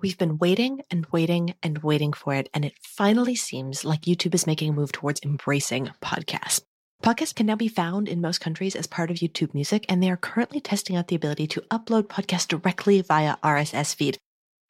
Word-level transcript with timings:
We've 0.00 0.18
been 0.18 0.38
waiting 0.38 0.82
and 0.90 1.06
waiting 1.10 1.54
and 1.62 1.78
waiting 1.78 2.12
for 2.12 2.34
it, 2.34 2.48
and 2.54 2.64
it 2.64 2.74
finally 2.82 3.34
seems 3.34 3.84
like 3.84 4.02
YouTube 4.02 4.34
is 4.34 4.46
making 4.46 4.70
a 4.70 4.72
move 4.72 4.92
towards 4.92 5.20
embracing 5.24 5.90
podcasts. 6.00 6.62
Podcasts 7.02 7.34
can 7.34 7.46
now 7.46 7.56
be 7.56 7.68
found 7.68 8.08
in 8.08 8.20
most 8.20 8.40
countries 8.40 8.76
as 8.76 8.86
part 8.86 9.10
of 9.10 9.16
YouTube 9.16 9.54
Music, 9.54 9.84
and 9.88 10.02
they 10.02 10.10
are 10.10 10.16
currently 10.16 10.60
testing 10.60 10.94
out 10.94 11.08
the 11.08 11.16
ability 11.16 11.46
to 11.48 11.62
upload 11.62 12.04
podcasts 12.04 12.46
directly 12.46 13.00
via 13.00 13.36
RSS 13.42 13.94
feed. 13.94 14.18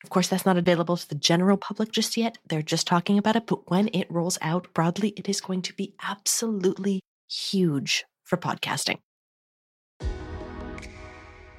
Of 0.04 0.10
course, 0.10 0.28
that's 0.28 0.46
not 0.46 0.56
available 0.56 0.96
to 0.96 1.08
the 1.08 1.14
general 1.14 1.56
public 1.56 1.92
just 1.92 2.16
yet. 2.16 2.38
They're 2.48 2.62
just 2.62 2.86
talking 2.86 3.18
about 3.18 3.36
it, 3.36 3.46
but 3.46 3.70
when 3.70 3.88
it 3.92 4.10
rolls 4.10 4.38
out 4.40 4.72
broadly, 4.72 5.10
it 5.16 5.28
is 5.28 5.40
going 5.40 5.62
to 5.62 5.74
be 5.74 5.94
absolutely 6.02 7.00
huge 7.28 8.04
for 8.24 8.36
podcasting. 8.38 8.98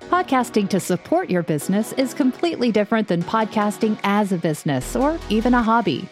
Podcasting 0.10 0.68
to 0.70 0.80
support 0.80 1.30
your 1.30 1.44
business 1.44 1.94
is 1.94 2.16
completely 2.16 2.71
different 2.71 3.08
than 3.08 3.21
podcasting 3.21 3.96
as 4.04 4.32
a 4.32 4.39
business 4.39 4.96
or 4.96 5.20
even 5.30 5.54
a 5.54 5.62
hobby. 5.62 6.09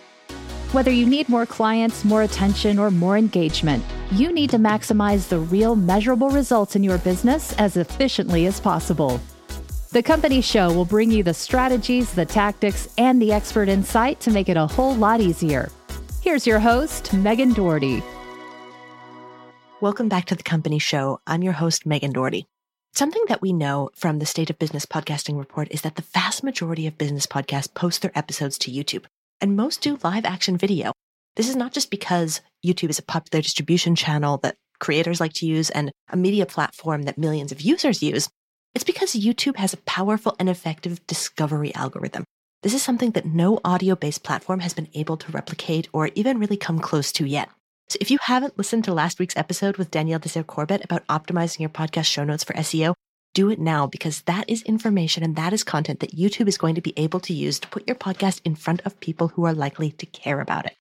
Whether 0.72 0.92
you 0.92 1.08
need 1.08 1.28
more 1.30 1.48
clients, 1.48 2.06
more 2.06 2.22
attention, 2.22 2.78
or 2.78 2.92
more 2.92 3.18
engagement, 3.18 3.84
you 4.12 4.32
need 4.32 4.52
to 4.52 4.60
maximize 4.60 5.30
the 5.30 5.40
real 5.40 5.76
measurable 5.76 6.30
results 6.30 6.76
in 6.76 6.84
your 6.84 7.00
business 7.00 7.54
as 7.54 7.76
efficiently 7.76 8.46
as 8.46 8.60
possible. 8.60 9.20
The 9.92 10.04
Company 10.04 10.42
Show 10.42 10.72
will 10.72 10.86
bring 10.86 11.10
you 11.10 11.24
the 11.24 11.34
strategies, 11.34 12.14
the 12.14 12.26
tactics, 12.26 12.88
and 13.00 13.20
the 13.20 13.34
expert 13.34 13.68
insight 13.68 14.20
to 14.20 14.30
make 14.30 14.48
it 14.48 14.58
a 14.58 14.68
whole 14.68 14.94
lot 14.94 15.22
easier. 15.22 15.72
Here's 16.22 16.46
your 16.46 16.60
host, 16.60 17.16
Megan 17.16 17.54
Doherty. 17.54 18.04
Welcome 19.82 20.08
back 20.08 20.26
to 20.26 20.36
The 20.36 20.44
Company 20.44 20.78
Show. 20.78 21.20
I'm 21.26 21.42
your 21.42 21.54
host, 21.54 21.88
Megan 21.88 22.12
Doherty. 22.12 22.46
Something 22.98 23.26
that 23.28 23.44
we 23.44 23.54
know 23.54 23.92
from 23.96 24.18
the 24.18 24.26
State 24.26 24.50
of 24.50 24.58
Business 24.58 24.88
Podcasting 24.88 25.38
Report 25.38 25.68
is 25.70 25.82
that 25.82 25.98
the 25.98 26.06
vast 26.16 26.44
majority 26.44 26.88
of 26.88 26.98
business 26.98 27.28
podcasts 27.28 27.72
post 27.72 28.02
their 28.02 28.18
episodes 28.18 28.58
to 28.58 28.72
YouTube, 28.72 29.06
and 29.40 29.56
most 29.56 29.82
do 29.82 30.00
live 30.04 30.26
action 30.26 30.58
video. 30.58 30.94
This 31.36 31.48
is 31.48 31.56
not 31.56 31.74
just 31.74 31.92
because 31.92 32.42
YouTube 32.66 32.90
is 32.90 32.98
a 32.98 33.04
popular 33.04 33.44
distribution 33.44 33.96
channel 33.96 34.38
that 34.38 34.56
creators 34.80 35.20
like 35.20 35.34
to 35.34 35.46
use 35.46 35.70
and 35.70 35.92
a 36.10 36.18
media 36.18 36.48
platform 36.48 37.04
that 37.04 37.20
millions 37.20 37.52
of 37.52 37.62
users 37.62 38.02
use. 38.02 38.30
It's 38.74 38.84
because 38.84 39.14
YouTube 39.14 39.58
has 39.58 39.74
a 39.74 39.84
powerful 39.86 40.36
and 40.40 40.50
effective 40.50 41.06
discovery 41.06 41.76
algorithm. 41.76 42.24
This 42.64 42.74
is 42.74 42.82
something 42.82 43.12
that 43.12 43.28
no 43.28 43.60
audio 43.64 43.96
based 43.96 44.24
platform 44.24 44.62
has 44.62 44.74
been 44.74 44.90
able 44.96 45.18
to 45.18 45.32
replicate 45.32 45.88
or 45.94 46.10
even 46.16 46.40
really 46.40 46.58
come 46.58 46.80
close 46.80 47.12
to 47.12 47.28
yet. 47.28 47.50
So 47.90 47.98
if 48.02 48.12
you 48.12 48.18
haven't 48.22 48.58
listened 48.58 48.84
to 48.86 48.94
last 48.94 49.18
week's 49.18 49.38
episode 49.38 49.78
with 49.78 49.92
Danielle 49.92 50.20
Desir 50.20 50.44
Corbett 50.44 50.84
about 50.84 51.08
optimizing 51.08 51.60
your 51.60 51.70
podcast 51.70 52.06
show 52.06 52.26
notes 52.26 52.44
for 52.44 52.54
SEO, 52.54 52.94
do 53.34 53.50
it 53.50 53.60
now 53.60 53.88
because 53.88 54.24
that 54.24 54.50
is 54.50 54.62
information 54.64 55.24
and 55.24 55.38
that 55.38 55.54
is 55.54 55.64
content 55.64 56.02
that 56.02 56.16
YouTube 56.16 56.50
is 56.50 56.58
going 56.58 56.76
to 56.76 56.82
be 56.82 56.94
able 56.98 57.22
to 57.22 57.34
use 57.34 57.60
to 57.60 57.68
put 57.70 57.88
your 57.88 57.96
podcast 57.96 58.42
in 58.44 58.56
front 58.56 58.82
of 58.84 59.00
people 59.00 59.30
who 59.30 59.46
are 59.46 59.54
likely 59.54 59.92
to 59.92 60.06
care 60.06 60.42
about 60.42 60.66
it. 60.66 60.76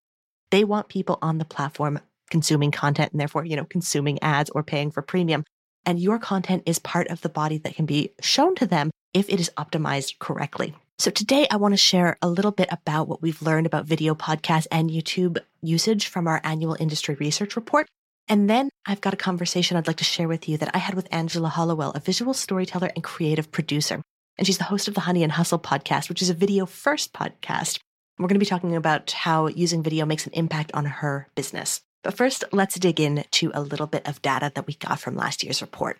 They 0.50 0.64
want 0.64 0.88
people 0.88 1.18
on 1.22 1.38
the 1.38 1.44
platform 1.44 2.00
consuming 2.28 2.72
content 2.72 3.12
and 3.12 3.20
therefore, 3.20 3.44
you 3.44 3.54
know, 3.54 3.66
consuming 3.66 4.20
ads 4.20 4.50
or 4.50 4.64
paying 4.64 4.90
for 4.90 5.00
premium. 5.00 5.44
And 5.84 6.00
your 6.00 6.18
content 6.18 6.64
is 6.66 6.80
part 6.80 7.06
of 7.06 7.20
the 7.20 7.28
body 7.28 7.58
that 7.58 7.76
can 7.76 7.86
be 7.86 8.14
shown 8.20 8.56
to 8.56 8.66
them 8.66 8.90
if 9.14 9.28
it 9.28 9.38
is 9.38 9.50
optimized 9.56 10.18
correctly. 10.18 10.74
So 10.98 11.10
today 11.10 11.46
I 11.50 11.56
want 11.56 11.72
to 11.72 11.78
share 11.78 12.16
a 12.22 12.28
little 12.28 12.52
bit 12.52 12.68
about 12.70 13.06
what 13.06 13.20
we've 13.20 13.42
learned 13.42 13.66
about 13.66 13.84
video 13.84 14.14
podcasts 14.14 14.66
and 14.72 14.88
YouTube 14.88 15.38
usage 15.60 16.06
from 16.06 16.26
our 16.26 16.40
annual 16.42 16.74
industry 16.80 17.16
research 17.16 17.54
report. 17.54 17.86
And 18.28 18.48
then 18.48 18.70
I've 18.86 19.02
got 19.02 19.12
a 19.12 19.18
conversation 19.18 19.76
I'd 19.76 19.86
like 19.86 19.98
to 19.98 20.04
share 20.04 20.26
with 20.26 20.48
you 20.48 20.56
that 20.56 20.74
I 20.74 20.78
had 20.78 20.94
with 20.94 21.06
Angela 21.12 21.48
Hollowell, 21.48 21.92
a 21.94 22.00
visual 22.00 22.32
storyteller 22.32 22.90
and 22.94 23.04
creative 23.04 23.52
producer. 23.52 24.00
And 24.38 24.46
she's 24.46 24.56
the 24.56 24.64
host 24.64 24.88
of 24.88 24.94
the 24.94 25.00
Honey 25.00 25.22
and 25.22 25.32
Hustle 25.32 25.58
podcast, 25.58 26.08
which 26.08 26.22
is 26.22 26.30
a 26.30 26.34
video 26.34 26.64
first 26.64 27.12
podcast. 27.12 27.78
We're 28.18 28.28
going 28.28 28.36
to 28.36 28.44
be 28.44 28.46
talking 28.46 28.74
about 28.74 29.10
how 29.10 29.48
using 29.48 29.82
video 29.82 30.06
makes 30.06 30.26
an 30.26 30.32
impact 30.32 30.70
on 30.72 30.86
her 30.86 31.28
business. 31.34 31.82
But 32.04 32.16
first, 32.16 32.42
let's 32.52 32.78
dig 32.78 33.00
into 33.00 33.50
a 33.52 33.60
little 33.60 33.86
bit 33.86 34.08
of 34.08 34.22
data 34.22 34.50
that 34.54 34.66
we 34.66 34.72
got 34.74 34.98
from 34.98 35.14
last 35.14 35.44
year's 35.44 35.60
report. 35.60 35.98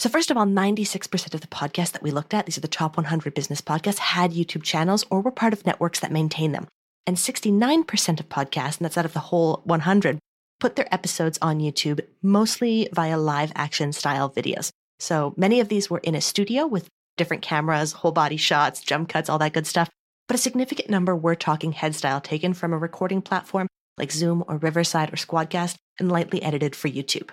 So, 0.00 0.08
first 0.08 0.30
of 0.30 0.38
all, 0.38 0.46
96% 0.46 1.34
of 1.34 1.42
the 1.42 1.46
podcasts 1.46 1.92
that 1.92 2.02
we 2.02 2.10
looked 2.10 2.32
at, 2.32 2.46
these 2.46 2.56
are 2.56 2.62
the 2.62 2.68
top 2.68 2.96
100 2.96 3.34
business 3.34 3.60
podcasts, 3.60 3.98
had 3.98 4.32
YouTube 4.32 4.62
channels 4.62 5.04
or 5.10 5.20
were 5.20 5.30
part 5.30 5.52
of 5.52 5.66
networks 5.66 6.00
that 6.00 6.10
maintain 6.10 6.52
them. 6.52 6.66
And 7.06 7.18
69% 7.18 8.18
of 8.18 8.28
podcasts, 8.30 8.78
and 8.78 8.86
that's 8.86 8.96
out 8.96 9.04
of 9.04 9.12
the 9.12 9.20
whole 9.20 9.60
100, 9.64 10.18
put 10.58 10.76
their 10.76 10.88
episodes 10.90 11.38
on 11.42 11.58
YouTube 11.58 12.00
mostly 12.22 12.88
via 12.94 13.18
live 13.18 13.52
action 13.54 13.92
style 13.92 14.30
videos. 14.30 14.70
So 14.98 15.34
many 15.36 15.60
of 15.60 15.68
these 15.68 15.90
were 15.90 15.98
in 15.98 16.14
a 16.14 16.22
studio 16.22 16.66
with 16.66 16.88
different 17.18 17.42
cameras, 17.42 17.92
whole 17.92 18.12
body 18.12 18.38
shots, 18.38 18.80
jump 18.80 19.10
cuts, 19.10 19.28
all 19.28 19.38
that 19.40 19.52
good 19.52 19.66
stuff. 19.66 19.90
But 20.28 20.36
a 20.36 20.38
significant 20.38 20.88
number 20.88 21.14
were 21.14 21.34
talking 21.34 21.72
head 21.72 21.94
style 21.94 22.22
taken 22.22 22.54
from 22.54 22.72
a 22.72 22.78
recording 22.78 23.20
platform 23.20 23.66
like 23.98 24.12
Zoom 24.12 24.44
or 24.48 24.56
Riverside 24.56 25.12
or 25.12 25.16
Squadcast 25.16 25.76
and 25.98 26.10
lightly 26.10 26.42
edited 26.42 26.74
for 26.74 26.88
YouTube. 26.88 27.28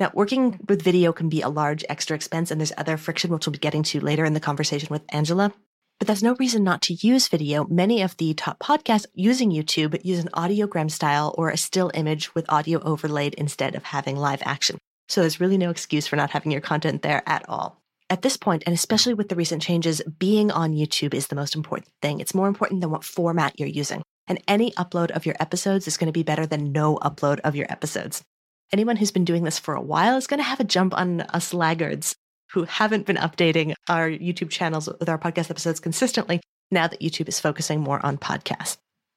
Now, 0.00 0.10
working 0.12 0.58
with 0.68 0.82
video 0.82 1.12
can 1.12 1.28
be 1.28 1.40
a 1.42 1.48
large 1.48 1.84
extra 1.88 2.16
expense, 2.16 2.50
and 2.50 2.60
there's 2.60 2.72
other 2.76 2.96
friction, 2.96 3.30
which 3.30 3.46
we'll 3.46 3.52
be 3.52 3.58
getting 3.58 3.84
to 3.84 4.00
later 4.00 4.24
in 4.24 4.34
the 4.34 4.40
conversation 4.40 4.88
with 4.90 5.04
Angela. 5.10 5.52
But 6.00 6.08
there's 6.08 6.22
no 6.22 6.34
reason 6.34 6.64
not 6.64 6.82
to 6.82 6.94
use 6.94 7.28
video. 7.28 7.64
Many 7.68 8.02
of 8.02 8.16
the 8.16 8.34
top 8.34 8.58
podcasts 8.58 9.06
using 9.14 9.52
YouTube 9.52 10.04
use 10.04 10.18
an 10.18 10.30
audiogram 10.34 10.90
style 10.90 11.32
or 11.38 11.50
a 11.50 11.56
still 11.56 11.92
image 11.94 12.34
with 12.34 12.50
audio 12.50 12.80
overlaid 12.82 13.34
instead 13.34 13.76
of 13.76 13.84
having 13.84 14.16
live 14.16 14.42
action. 14.44 14.78
So 15.08 15.20
there's 15.20 15.38
really 15.38 15.58
no 15.58 15.70
excuse 15.70 16.08
for 16.08 16.16
not 16.16 16.30
having 16.30 16.50
your 16.50 16.60
content 16.60 17.02
there 17.02 17.22
at 17.26 17.48
all. 17.48 17.80
At 18.10 18.22
this 18.22 18.36
point, 18.36 18.64
and 18.66 18.74
especially 18.74 19.14
with 19.14 19.28
the 19.28 19.36
recent 19.36 19.62
changes, 19.62 20.02
being 20.18 20.50
on 20.50 20.74
YouTube 20.74 21.14
is 21.14 21.28
the 21.28 21.36
most 21.36 21.54
important 21.54 21.88
thing. 22.02 22.18
It's 22.18 22.34
more 22.34 22.48
important 22.48 22.80
than 22.80 22.90
what 22.90 23.04
format 23.04 23.58
you're 23.60 23.68
using. 23.68 24.02
And 24.26 24.42
any 24.48 24.72
upload 24.72 25.12
of 25.12 25.24
your 25.24 25.36
episodes 25.38 25.86
is 25.86 25.96
going 25.96 26.08
to 26.08 26.12
be 26.12 26.24
better 26.24 26.46
than 26.46 26.72
no 26.72 26.96
upload 26.96 27.38
of 27.40 27.54
your 27.54 27.70
episodes 27.70 28.24
anyone 28.72 28.96
who's 28.96 29.10
been 29.10 29.24
doing 29.24 29.44
this 29.44 29.58
for 29.58 29.74
a 29.74 29.80
while 29.80 30.16
is 30.16 30.26
going 30.26 30.38
to 30.38 30.44
have 30.44 30.60
a 30.60 30.64
jump 30.64 30.96
on 30.96 31.20
us 31.22 31.54
laggards 31.54 32.16
who 32.52 32.64
haven't 32.64 33.06
been 33.06 33.16
updating 33.16 33.74
our 33.88 34.08
YouTube 34.08 34.50
channels 34.50 34.88
with 35.00 35.08
our 35.08 35.18
podcast 35.18 35.50
episodes 35.50 35.80
consistently 35.80 36.40
now 36.70 36.86
that 36.86 37.00
YouTube 37.00 37.28
is 37.28 37.40
focusing 37.40 37.80
more 37.80 38.04
on 38.04 38.18
podcasts. 38.18 38.76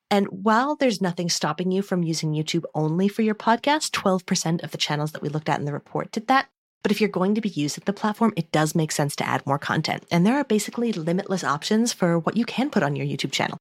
And 0.10 0.28
while 0.28 0.76
there's 0.76 1.02
nothing 1.02 1.30
stopping 1.30 1.72
you 1.72 1.82
from 1.82 2.04
using 2.04 2.34
YouTube 2.34 2.64
only 2.74 3.08
for 3.08 3.22
your 3.22 3.36
podcast, 3.36 3.92
12% 3.92 4.64
of 4.64 4.72
the 4.72 4.78
channels 4.78 5.12
that 5.12 5.22
we 5.22 5.30
looked 5.30 5.50
at 5.50 5.60
in 5.60 5.66
the 5.66 5.74
report 5.74 6.12
did 6.12 6.28
that. 6.28 6.48
But 6.82 6.92
if 6.92 7.02
you're 7.02 7.10
going 7.10 7.36
to 7.36 7.42
be 7.42 7.50
using 7.50 7.84
the 7.86 7.94
platform, 7.94 8.34
it 8.38 8.52
does 8.52 8.74
make 8.74 8.92
sense 8.92 9.16
to 9.18 9.28
add 9.28 9.46
more 9.46 9.60
content. 9.60 10.06
And 10.10 10.26
there 10.26 10.36
are 10.36 10.46
basically 10.46 10.94
limitless 10.94 11.44
options 11.44 11.92
for 11.92 12.20
what 12.20 12.38
you 12.38 12.46
can 12.46 12.70
put 12.70 12.84
on 12.84 12.96
your 12.96 13.06
YouTube 13.06 13.32
channel. 13.32 13.58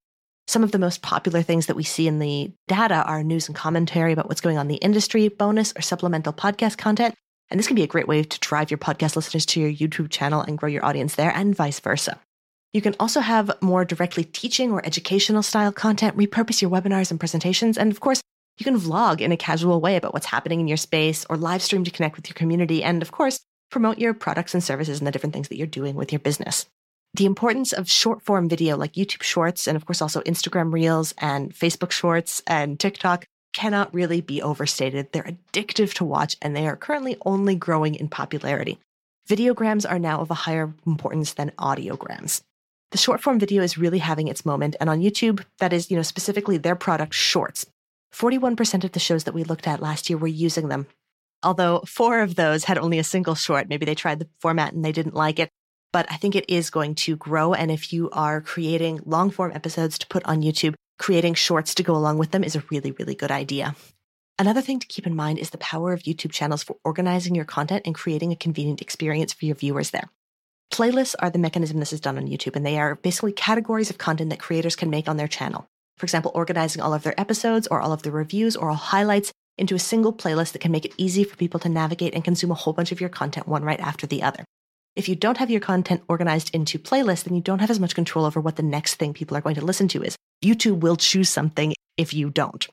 Some 0.49 0.63
of 0.63 0.71
the 0.71 0.79
most 0.79 1.03
popular 1.03 1.43
things 1.43 1.67
that 1.67 1.75
we 1.75 1.83
see 1.83 2.07
in 2.07 2.21
the 2.21 2.53
data 2.69 3.03
are 3.05 3.25
news 3.25 3.49
and 3.49 3.57
commentary 3.57 4.13
about 4.13 4.29
what's 4.29 4.41
going 4.41 4.59
on 4.59 4.67
in 4.67 4.69
the 4.69 4.77
industry, 4.77 5.27
bonus 5.29 5.73
or 5.77 5.83
supplemental 5.83 6.33
podcast 6.33 6.79
content. 6.79 7.17
And 7.51 7.59
this 7.59 7.67
can 7.67 7.75
be 7.75 7.83
a 7.83 7.89
great 7.89 8.07
way 8.07 8.23
to 8.23 8.41
drive 8.41 8.71
your 8.71 8.79
podcast 8.79 9.17
listeners 9.17 9.45
to 9.47 9.61
your 9.61 9.71
YouTube 9.73 10.09
channel 10.09 10.43
and 10.43 10.57
grow 10.57 10.69
your 10.69 10.85
audience 10.85 11.17
there, 11.17 11.33
and 11.33 11.55
vice 11.55 11.81
versa. 11.81 12.21
You 12.73 12.81
can 12.81 12.95
also 13.01 13.21
have 13.21 13.51
more 13.61 13.85
directly 13.85 14.23
teaching 14.23 14.71
or 14.71 14.85
educational 14.87 15.43
style 15.43 15.73
content, 15.73 16.17
repurpose 16.17 16.63
your 16.63 16.71
webinars 16.71 17.11
and 17.11 17.19
presentations, 17.19 17.77
and 17.77 17.91
of 17.91 17.99
course, 17.99 18.21
you 18.59 18.65
can 18.65 18.79
vlog 18.79 19.21
in 19.21 19.33
a 19.33 19.37
casual 19.37 19.81
way 19.81 19.97
about 19.97 20.13
what's 20.13 20.27
happening 20.27 20.61
in 20.61 20.69
your 20.69 20.77
space 20.77 21.27
or 21.29 21.37
live 21.37 21.63
stream 21.63 21.85
to 21.85 21.91
connect 21.91 22.17
with 22.17 22.29
your 22.29 22.35
community, 22.35 22.85
and 22.85 23.03
of 23.03 23.11
course, 23.11 23.41
promote 23.71 23.99
your 23.99 24.15
products 24.15 24.55
and 24.55 24.63
services 24.63 24.99
and 24.99 25.07
the 25.07 25.11
different 25.11 25.33
things 25.33 25.49
that 25.49 25.57
you're 25.57 25.67
doing 25.67 25.97
with 25.97 26.13
your 26.13 26.21
business 26.21 26.67
the 27.17 27.27
importance 27.27 27.73
of 27.73 27.91
short 27.91 28.23
form 28.23 28.49
video 28.49 28.77
like 28.77 28.93
YouTube 28.93 29.23
Shorts 29.23 29.67
and, 29.67 29.77
of 29.77 29.87
course, 29.87 30.03
also 30.03 30.21
Instagram 30.23 30.73
Reels 30.73 31.15
and 31.19 31.55
Facebook 31.55 31.91
Shorts 31.91 32.43
and 32.47 32.79
TikTok 32.79 33.27
cannot 33.55 33.93
really 33.95 34.21
be 34.21 34.43
overstated. 34.43 35.13
They're 35.13 35.23
addictive 35.53 35.95
to 35.95 36.05
watch 36.05 36.37
and 36.43 36.55
they 36.55 36.67
are 36.67 36.77
currently 36.77 37.17
only 37.25 37.55
growing 37.55 37.95
in 37.95 38.09
popularity. 38.09 38.79
Videograms 39.29 39.91
are 39.91 39.99
now 39.99 40.21
of 40.21 40.31
a 40.31 40.35
higher 40.35 40.75
importance 40.87 41.33
than 41.33 41.53
audiograms. 41.59 42.43
The 42.93 42.99
short 42.99 43.23
form 43.23 43.41
video 43.41 43.63
is 43.63 43.79
really 43.79 43.99
having 43.99 44.29
its 44.29 44.47
moment, 44.47 44.77
and 44.79 44.89
on 44.89 45.01
YouTube, 45.01 45.45
that 45.59 45.73
is, 45.73 45.91
you 45.91 45.97
know, 45.97 46.03
specifically 46.03 46.59
their 46.59 46.77
product 46.77 47.15
Shorts. 47.15 47.67
41% 48.15 48.85
of 48.85 48.93
the 48.93 49.01
shows 49.01 49.25
that 49.25 49.35
we 49.35 49.43
looked 49.43 49.67
at 49.67 49.83
last 49.83 50.09
year 50.09 50.17
were 50.17 50.29
using 50.29 50.69
them. 50.69 50.87
Although 51.43 51.83
four 51.87 52.21
of 52.21 52.37
those 52.37 52.65
had 52.65 52.79
only 52.79 52.99
a 52.99 53.05
single 53.05 53.35
short, 53.35 53.69
maybe 53.69 53.85
they 53.85 53.97
tried 53.97 54.21
the 54.21 54.29
format 54.39 54.73
and 54.73 54.85
they 54.85 54.93
didn't 54.93 55.15
like 55.15 55.41
it 55.41 55.51
but 55.93 56.07
I 56.11 56.17
think 56.17 56.35
it 56.35 56.45
is 56.49 56.71
going 56.71 56.95
to 56.97 57.17
grow. 57.17 57.55
And 57.55 57.71
if 57.71 57.93
you 57.93 58.11
are 58.11 58.41
creating 58.41 59.01
long 59.05 59.31
form 59.31 59.53
episodes 59.55 59.99
to 59.99 60.07
put 60.07 60.25
on 60.25 60.43
YouTube, 60.43 60.75
creating 60.99 61.35
shorts 61.35 61.75
to 61.75 61.83
go 61.83 61.95
along 61.95 62.19
with 62.19 62.31
them 62.31 62.45
is 62.45 62.57
a 62.57 62.65
really, 62.71 62.93
really 62.93 63.15
good 63.15 63.31
idea. 63.31 63.75
Another 64.39 64.61
thing 64.61 64.79
to 64.79 64.87
keep 64.87 65.07
in 65.07 65.17
mind 65.17 65.39
is 65.39 65.51
the 65.51 65.59
power 65.59 65.93
of 65.93 66.03
YouTube 66.03 66.31
channels 66.31 66.63
for 66.63 66.77
organizing 66.85 67.35
your 67.35 67.47
content 67.47 67.83
and 67.87 67.95
creating 67.95 68.33
a 68.33 68.37
convenient 68.37 68.83
experience 68.83 69.33
for 69.33 69.47
your 69.47 69.55
viewers 69.55 69.91
there. 69.91 70.11
Playlists 70.71 71.15
are 71.21 71.31
the 71.31 71.39
mechanism 71.39 71.81
this 71.81 71.93
is 71.93 72.01
done 72.01 72.19
on 72.19 72.27
YouTube, 72.27 72.57
and 72.57 72.67
they 72.67 72.79
are 72.79 72.97
basically 72.97 73.33
categories 73.33 73.89
of 73.89 73.99
content 73.99 74.31
that 74.31 74.41
creators 74.41 74.77
can 74.77 74.91
make 74.91 75.09
on 75.09 75.17
their 75.17 75.29
channel. 75.29 75.69
For 75.97 76.05
example, 76.05 76.33
organizing 76.35 76.83
all 76.83 76.93
of 76.93 77.03
their 77.03 77.19
episodes 77.19 77.67
or 77.69 77.81
all 77.81 77.93
of 77.93 78.03
the 78.03 78.11
reviews 78.11 78.57
or 78.57 78.69
all 78.69 78.77
highlights 78.77 79.33
into 79.57 79.75
a 79.75 79.79
single 79.79 80.13
playlist 80.13 80.53
that 80.53 80.61
can 80.61 80.73
make 80.73 80.85
it 80.85 80.93
easy 80.99 81.25
for 81.25 81.37
people 81.37 81.61
to 81.61 81.71
navigate 81.71 82.15
and 82.15 82.25
consume 82.25 82.51
a 82.51 82.55
whole 82.55 82.75
bunch 82.75 82.93
of 82.93 83.01
your 83.01 83.09
content 83.09 83.49
one 83.49 83.65
right 83.65 83.81
after 83.81 84.07
the 84.07 84.23
other. 84.23 84.45
If 84.97 85.11
you 85.11 85.15
don't 85.15 85.37
have 85.37 85.51
your 85.51 85.61
content 85.61 86.03
organized 86.09 86.55
into 86.55 86.79
playlists, 86.79 87.25
then 87.25 87.35
you 87.35 87.43
don't 87.43 87.59
have 87.59 87.71
as 87.71 87.79
much 87.79 87.95
control 87.95 88.25
over 88.25 88.41
what 88.41 88.57
the 88.57 88.63
next 88.63 88.95
thing 88.95 89.13
people 89.13 89.37
are 89.37 89.43
going 89.43 89.57
to 89.57 89.65
listen 89.65 89.89
to 89.89 90.03
is. 90.03 90.17
YouTube 90.43 90.81
will 90.81 90.97
choose 90.97 91.29
something 91.29 91.75
if 91.99 92.15
you 92.15 92.31
don't. 92.31 92.67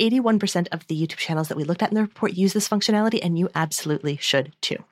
81% 0.00 0.68
of 0.70 0.86
the 0.86 0.94
YouTube 0.94 1.16
channels 1.16 1.48
that 1.48 1.56
we 1.56 1.64
looked 1.64 1.82
at 1.82 1.88
in 1.88 1.96
the 1.96 2.02
report 2.02 2.34
use 2.34 2.52
this 2.52 2.68
functionality, 2.68 3.18
and 3.20 3.36
you 3.36 3.48
absolutely 3.56 4.16
should 4.16 4.54
too. 4.60 4.84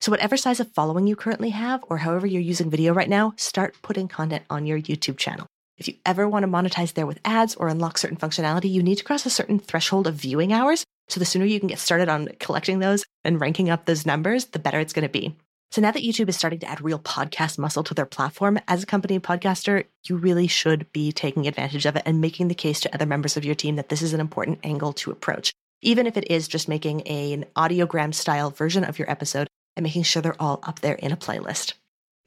So, 0.00 0.10
whatever 0.10 0.38
size 0.38 0.60
of 0.60 0.72
following 0.72 1.06
you 1.06 1.14
currently 1.14 1.50
have, 1.50 1.84
or 1.88 1.98
however 1.98 2.26
you're 2.26 2.40
using 2.40 2.70
video 2.70 2.94
right 2.94 3.08
now, 3.08 3.34
start 3.36 3.76
putting 3.82 4.08
content 4.08 4.44
on 4.48 4.64
your 4.64 4.80
YouTube 4.80 5.18
channel. 5.18 5.46
If 5.76 5.88
you 5.88 5.94
ever 6.06 6.26
want 6.26 6.44
to 6.44 6.50
monetize 6.50 6.94
there 6.94 7.06
with 7.06 7.20
ads 7.22 7.54
or 7.54 7.68
unlock 7.68 7.98
certain 7.98 8.16
functionality, 8.16 8.70
you 8.70 8.82
need 8.82 8.96
to 8.96 9.04
cross 9.04 9.26
a 9.26 9.30
certain 9.30 9.58
threshold 9.58 10.06
of 10.06 10.14
viewing 10.14 10.54
hours. 10.54 10.84
So, 11.08 11.20
the 11.20 11.26
sooner 11.26 11.44
you 11.44 11.60
can 11.60 11.68
get 11.68 11.78
started 11.78 12.08
on 12.08 12.28
collecting 12.38 12.78
those 12.78 13.04
and 13.24 13.40
ranking 13.40 13.68
up 13.68 13.84
those 13.84 14.06
numbers, 14.06 14.46
the 14.46 14.58
better 14.58 14.80
it's 14.80 14.94
going 14.94 15.06
to 15.06 15.10
be. 15.10 15.36
So 15.72 15.80
now 15.80 15.92
that 15.92 16.02
YouTube 16.02 16.28
is 16.28 16.36
starting 16.36 16.58
to 16.60 16.68
add 16.68 16.80
real 16.80 16.98
podcast 16.98 17.56
muscle 17.56 17.84
to 17.84 17.94
their 17.94 18.04
platform, 18.04 18.58
as 18.66 18.82
a 18.82 18.86
company 18.86 19.20
podcaster, 19.20 19.84
you 20.04 20.16
really 20.16 20.48
should 20.48 20.90
be 20.92 21.12
taking 21.12 21.46
advantage 21.46 21.86
of 21.86 21.94
it 21.94 22.02
and 22.04 22.20
making 22.20 22.48
the 22.48 22.56
case 22.56 22.80
to 22.80 22.92
other 22.92 23.06
members 23.06 23.36
of 23.36 23.44
your 23.44 23.54
team 23.54 23.76
that 23.76 23.88
this 23.88 24.02
is 24.02 24.12
an 24.12 24.18
important 24.18 24.58
angle 24.64 24.92
to 24.94 25.12
approach. 25.12 25.52
Even 25.80 26.08
if 26.08 26.16
it 26.16 26.28
is 26.28 26.48
just 26.48 26.68
making 26.68 27.02
an 27.02 27.44
audiogram 27.54 28.12
style 28.12 28.50
version 28.50 28.82
of 28.82 28.98
your 28.98 29.08
episode 29.08 29.46
and 29.76 29.84
making 29.84 30.02
sure 30.02 30.20
they're 30.20 30.42
all 30.42 30.58
up 30.64 30.80
there 30.80 30.96
in 30.96 31.12
a 31.12 31.16
playlist. 31.16 31.74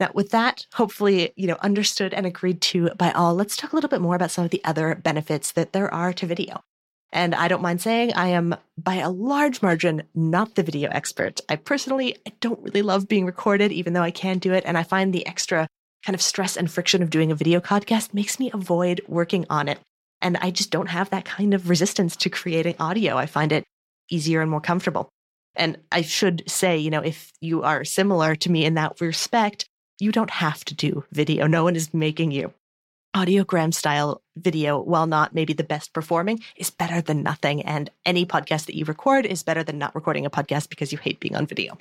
Now, 0.00 0.10
with 0.14 0.30
that, 0.30 0.66
hopefully, 0.72 1.34
you 1.36 1.46
know, 1.46 1.58
understood 1.60 2.14
and 2.14 2.24
agreed 2.24 2.62
to 2.62 2.90
by 2.96 3.12
all, 3.12 3.34
let's 3.34 3.56
talk 3.56 3.72
a 3.72 3.76
little 3.76 3.90
bit 3.90 4.00
more 4.00 4.16
about 4.16 4.30
some 4.30 4.46
of 4.46 4.50
the 4.52 4.64
other 4.64 4.94
benefits 4.94 5.52
that 5.52 5.74
there 5.74 5.92
are 5.92 6.14
to 6.14 6.26
video. 6.26 6.64
And 7.14 7.32
I 7.32 7.46
don't 7.46 7.62
mind 7.62 7.80
saying 7.80 8.12
I 8.14 8.28
am 8.30 8.56
by 8.76 8.96
a 8.96 9.08
large 9.08 9.62
margin 9.62 10.02
not 10.16 10.56
the 10.56 10.64
video 10.64 10.90
expert. 10.90 11.40
I 11.48 11.54
personally 11.54 12.16
I 12.26 12.32
don't 12.40 12.60
really 12.60 12.82
love 12.82 13.06
being 13.06 13.24
recorded, 13.24 13.70
even 13.70 13.92
though 13.92 14.02
I 14.02 14.10
can 14.10 14.38
do 14.38 14.52
it. 14.52 14.64
And 14.66 14.76
I 14.76 14.82
find 14.82 15.12
the 15.12 15.24
extra 15.24 15.68
kind 16.04 16.14
of 16.14 16.20
stress 16.20 16.56
and 16.56 16.68
friction 16.68 17.02
of 17.02 17.10
doing 17.10 17.30
a 17.30 17.36
video 17.36 17.60
podcast 17.60 18.12
makes 18.12 18.40
me 18.40 18.50
avoid 18.52 19.00
working 19.06 19.46
on 19.48 19.68
it. 19.68 19.78
And 20.20 20.36
I 20.38 20.50
just 20.50 20.70
don't 20.70 20.88
have 20.88 21.10
that 21.10 21.24
kind 21.24 21.54
of 21.54 21.70
resistance 21.70 22.16
to 22.16 22.30
creating 22.30 22.74
audio. 22.80 23.16
I 23.16 23.26
find 23.26 23.52
it 23.52 23.64
easier 24.10 24.42
and 24.42 24.50
more 24.50 24.60
comfortable. 24.60 25.08
And 25.54 25.78
I 25.92 26.02
should 26.02 26.42
say, 26.50 26.76
you 26.78 26.90
know, 26.90 27.00
if 27.00 27.30
you 27.40 27.62
are 27.62 27.84
similar 27.84 28.34
to 28.34 28.50
me 28.50 28.64
in 28.64 28.74
that 28.74 29.00
respect, 29.00 29.66
you 30.00 30.10
don't 30.10 30.30
have 30.30 30.64
to 30.64 30.74
do 30.74 31.04
video. 31.12 31.46
No 31.46 31.62
one 31.62 31.76
is 31.76 31.94
making 31.94 32.32
you 32.32 32.52
audiogram 33.14 33.72
style 33.72 34.22
video, 34.36 34.80
while 34.80 35.06
not 35.06 35.34
maybe 35.34 35.52
the 35.52 35.64
best 35.64 35.92
performing, 35.92 36.40
is 36.56 36.70
better 36.70 37.00
than 37.00 37.22
nothing. 37.22 37.62
And 37.62 37.90
any 38.04 38.26
podcast 38.26 38.66
that 38.66 38.76
you 38.76 38.84
record 38.84 39.26
is 39.26 39.42
better 39.42 39.62
than 39.62 39.78
not 39.78 39.94
recording 39.94 40.26
a 40.26 40.30
podcast 40.30 40.68
because 40.68 40.92
you 40.92 40.98
hate 40.98 41.20
being 41.20 41.36
on 41.36 41.46
video. 41.46 41.78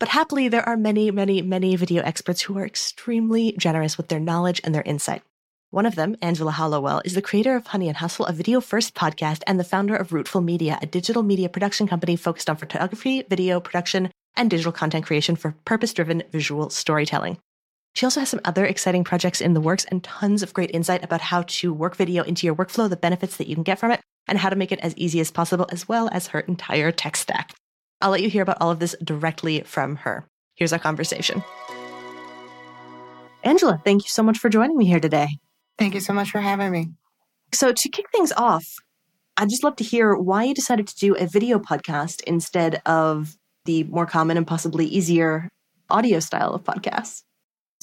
But 0.00 0.08
happily, 0.08 0.48
there 0.48 0.68
are 0.68 0.76
many, 0.76 1.10
many, 1.10 1.40
many 1.40 1.76
video 1.76 2.02
experts 2.02 2.42
who 2.42 2.58
are 2.58 2.66
extremely 2.66 3.54
generous 3.58 3.96
with 3.96 4.08
their 4.08 4.20
knowledge 4.20 4.60
and 4.64 4.74
their 4.74 4.82
insight. 4.82 5.22
One 5.70 5.86
of 5.86 5.94
them, 5.94 6.16
Angela 6.20 6.52
Hollowell, 6.52 7.02
is 7.04 7.14
the 7.14 7.22
creator 7.22 7.56
of 7.56 7.68
Honey 7.68 7.88
and 7.88 7.96
Hustle, 7.96 8.26
a 8.26 8.32
video 8.32 8.60
first 8.60 8.94
podcast, 8.94 9.42
and 9.46 9.58
the 9.58 9.64
founder 9.64 9.96
of 9.96 10.12
Rootful 10.12 10.40
Media, 10.40 10.78
a 10.80 10.86
digital 10.86 11.22
media 11.22 11.48
production 11.48 11.88
company 11.88 12.16
focused 12.16 12.50
on 12.50 12.56
photography, 12.56 13.22
video 13.22 13.60
production, 13.60 14.10
and 14.36 14.50
digital 14.50 14.72
content 14.72 15.06
creation 15.06 15.36
for 15.36 15.54
purpose 15.64 15.92
driven 15.92 16.22
visual 16.30 16.70
storytelling. 16.70 17.38
She 17.94 18.04
also 18.04 18.20
has 18.20 18.28
some 18.28 18.40
other 18.44 18.64
exciting 18.64 19.04
projects 19.04 19.40
in 19.40 19.54
the 19.54 19.60
works 19.60 19.84
and 19.84 20.02
tons 20.02 20.42
of 20.42 20.52
great 20.52 20.72
insight 20.72 21.04
about 21.04 21.20
how 21.20 21.42
to 21.42 21.72
work 21.72 21.94
video 21.94 22.24
into 22.24 22.44
your 22.44 22.56
workflow, 22.56 22.90
the 22.90 22.96
benefits 22.96 23.36
that 23.36 23.46
you 23.46 23.54
can 23.54 23.62
get 23.62 23.78
from 23.78 23.92
it, 23.92 24.00
and 24.26 24.36
how 24.36 24.48
to 24.48 24.56
make 24.56 24.72
it 24.72 24.80
as 24.80 24.96
easy 24.96 25.20
as 25.20 25.30
possible, 25.30 25.68
as 25.70 25.88
well 25.88 26.08
as 26.10 26.28
her 26.28 26.40
entire 26.40 26.90
tech 26.90 27.16
stack. 27.16 27.54
I'll 28.00 28.10
let 28.10 28.22
you 28.22 28.28
hear 28.28 28.42
about 28.42 28.58
all 28.60 28.72
of 28.72 28.80
this 28.80 28.96
directly 29.02 29.60
from 29.62 29.96
her. 29.96 30.26
Here's 30.56 30.72
our 30.72 30.78
conversation. 30.80 31.44
Angela, 33.44 33.80
thank 33.84 34.02
you 34.02 34.08
so 34.08 34.22
much 34.24 34.38
for 34.38 34.48
joining 34.48 34.76
me 34.76 34.86
here 34.86 35.00
today. 35.00 35.28
Thank 35.78 35.94
you 35.94 36.00
so 36.00 36.12
much 36.12 36.30
for 36.30 36.40
having 36.40 36.72
me. 36.72 36.88
So, 37.52 37.72
to 37.72 37.88
kick 37.88 38.06
things 38.10 38.32
off, 38.32 38.64
I'd 39.36 39.50
just 39.50 39.62
love 39.62 39.76
to 39.76 39.84
hear 39.84 40.14
why 40.14 40.44
you 40.44 40.54
decided 40.54 40.88
to 40.88 40.96
do 40.96 41.14
a 41.14 41.26
video 41.26 41.60
podcast 41.60 42.22
instead 42.24 42.82
of 42.86 43.36
the 43.66 43.84
more 43.84 44.06
common 44.06 44.36
and 44.36 44.46
possibly 44.46 44.86
easier 44.86 45.48
audio 45.90 46.18
style 46.20 46.54
of 46.54 46.64
podcasts. 46.64 47.22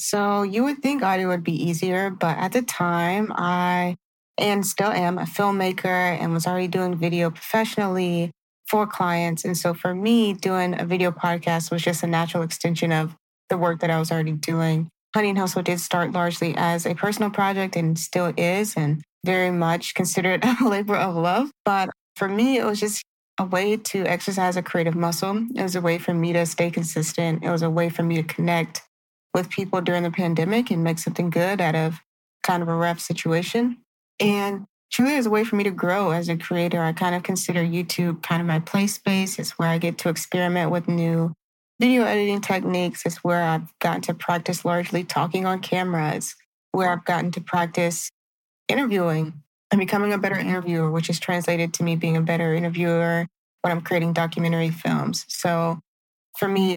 So 0.02 0.42
you 0.42 0.64
would 0.64 0.82
think 0.82 1.04
audio 1.04 1.28
would 1.28 1.44
be 1.44 1.54
easier, 1.54 2.10
but 2.10 2.36
at 2.38 2.54
the 2.54 2.64
time, 2.64 3.32
I 3.36 3.96
and 4.38 4.66
still 4.66 4.92
am 4.92 5.20
a 5.20 5.24
filmmaker 5.24 5.86
and 5.86 6.34
was 6.34 6.48
already 6.48 6.68
doing 6.68 6.96
video 6.96 7.30
professionally 7.30 8.32
for 8.68 8.88
clients. 8.88 9.46
And 9.46 9.56
so 9.56 9.76
for 9.76 9.94
me, 9.94 10.34
doing 10.34 10.80
a 10.80 10.86
video 10.86 11.12
podcast 11.12 11.72
was 11.72 11.84
just 11.84 12.02
a 12.02 12.08
natural 12.08 12.42
extension 12.42 12.92
of 12.92 13.16
the 13.50 13.58
work 13.58 13.82
that 13.82 13.92
I 13.92 14.00
was 14.00 14.12
already 14.12 14.32
doing. 14.32 14.90
Honey 15.14 15.30
and 15.30 15.38
Hustle 15.38 15.62
did 15.62 15.80
start 15.80 16.14
largely 16.14 16.56
as 16.58 16.88
a 16.88 16.96
personal 16.96 17.30
project 17.30 17.76
and 17.76 18.00
still 18.00 18.34
is, 18.38 18.76
and 18.76 19.04
very 19.24 19.52
much 19.52 19.94
considered 19.94 20.44
a 20.62 20.68
labor 20.68 20.96
of 20.96 21.16
love. 21.16 21.52
But 21.64 21.90
for 22.16 22.28
me, 22.28 22.58
it 22.58 22.66
was 22.66 22.80
just 22.80 23.04
a 23.38 23.46
way 23.46 23.78
to 23.78 24.06
exercise 24.06 24.58
a 24.58 24.64
creative 24.64 24.96
muscle. 24.96 25.46
It 25.54 25.62
was 25.62 25.76
a 25.76 25.82
way 25.82 26.00
for 26.00 26.14
me 26.14 26.34
to 26.34 26.46
stay 26.48 26.72
consistent. 26.72 27.44
It 27.44 27.52
was 27.52 27.62
a 27.62 27.70
way 27.70 27.90
for 27.90 28.02
me 28.02 28.16
to 28.16 28.24
connect 28.24 28.82
with 29.34 29.50
people 29.50 29.82
during 29.82 30.04
the 30.04 30.12
pandemic 30.12 30.72
and 30.72 30.84
make 30.84 31.00
something 31.00 31.30
good 31.30 31.62
out 31.62 31.76
of 31.76 32.00
kind 32.44 32.62
of 32.62 32.70
a 32.70 32.76
rough 32.76 33.00
situation. 33.00 33.78
And 34.20 34.66
truly 34.92 35.16
is 35.16 35.26
a 35.26 35.30
way 35.30 35.44
for 35.44 35.56
me 35.56 35.64
to 35.64 35.72
grow 35.72 36.12
as 36.12 36.30
a 36.30 36.38
creator. 36.38 36.82
I 36.82 36.94
kind 36.94 37.16
of 37.16 37.24
consider 37.24 37.62
YouTube 37.62 38.22
kind 38.24 38.42
of 38.42 38.48
my 38.48 38.60
play 38.60 38.88
space. 38.88 39.40
It's 39.40 39.58
where 39.58 39.70
I 39.70 39.78
get 39.78 39.98
to 40.00 40.10
experiment 40.10 40.72
with 40.72 40.88
new 40.88 41.34
video 41.80 42.04
editing 42.04 42.42
techniques. 42.42 43.06
It's 43.06 43.24
where 43.24 43.42
I've 43.42 43.72
gotten 43.80 44.02
to 44.02 44.14
practice 44.14 44.66
largely 44.66 45.04
talking 45.04 45.46
on 45.46 45.62
cameras, 45.62 46.36
where 46.72 46.92
I've 46.92 47.06
gotten 47.06 47.32
to 47.32 47.42
practice 47.42 48.10
interviewing 48.68 49.34
and 49.72 49.80
becoming 49.80 50.14
a 50.14 50.18
better 50.18 50.38
interviewer, 50.38 50.92
which 50.92 51.10
is 51.10 51.20
translated 51.20 51.74
to 51.76 51.84
me 51.84 51.96
being 51.96 52.18
a 52.18 52.22
better 52.22 52.54
interviewer 52.54 53.26
when 53.62 53.72
I'm 53.72 53.82
creating 53.82 54.14
documentary 54.14 54.70
films. 54.70 55.26
So 55.28 55.80
for 56.38 56.48
me, 56.48 56.76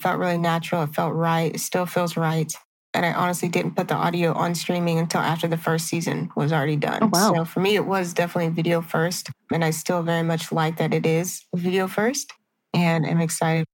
felt 0.00 0.18
really 0.18 0.38
natural. 0.38 0.82
It 0.82 0.94
felt 0.94 1.14
right. 1.14 1.54
It 1.54 1.60
still 1.60 1.86
feels 1.86 2.16
right. 2.16 2.52
And 2.94 3.04
I 3.04 3.12
honestly 3.12 3.48
didn't 3.48 3.76
put 3.76 3.88
the 3.88 3.94
audio 3.94 4.32
on 4.32 4.54
streaming 4.54 4.98
until 4.98 5.20
after 5.20 5.46
the 5.46 5.58
first 5.58 5.86
season 5.86 6.30
was 6.34 6.52
already 6.52 6.76
done. 6.76 7.00
Oh, 7.02 7.10
wow. 7.12 7.34
So 7.34 7.44
for 7.44 7.60
me, 7.60 7.76
it 7.76 7.84
was 7.84 8.14
definitely 8.14 8.50
video 8.54 8.80
first. 8.80 9.28
And 9.52 9.64
I 9.64 9.70
still 9.70 10.02
very 10.02 10.22
much 10.22 10.50
like 10.50 10.78
that 10.78 10.94
it 10.94 11.04
is 11.04 11.42
video 11.54 11.88
first. 11.88 12.32
And 12.72 13.06
I'm 13.06 13.20
excited 13.20 13.66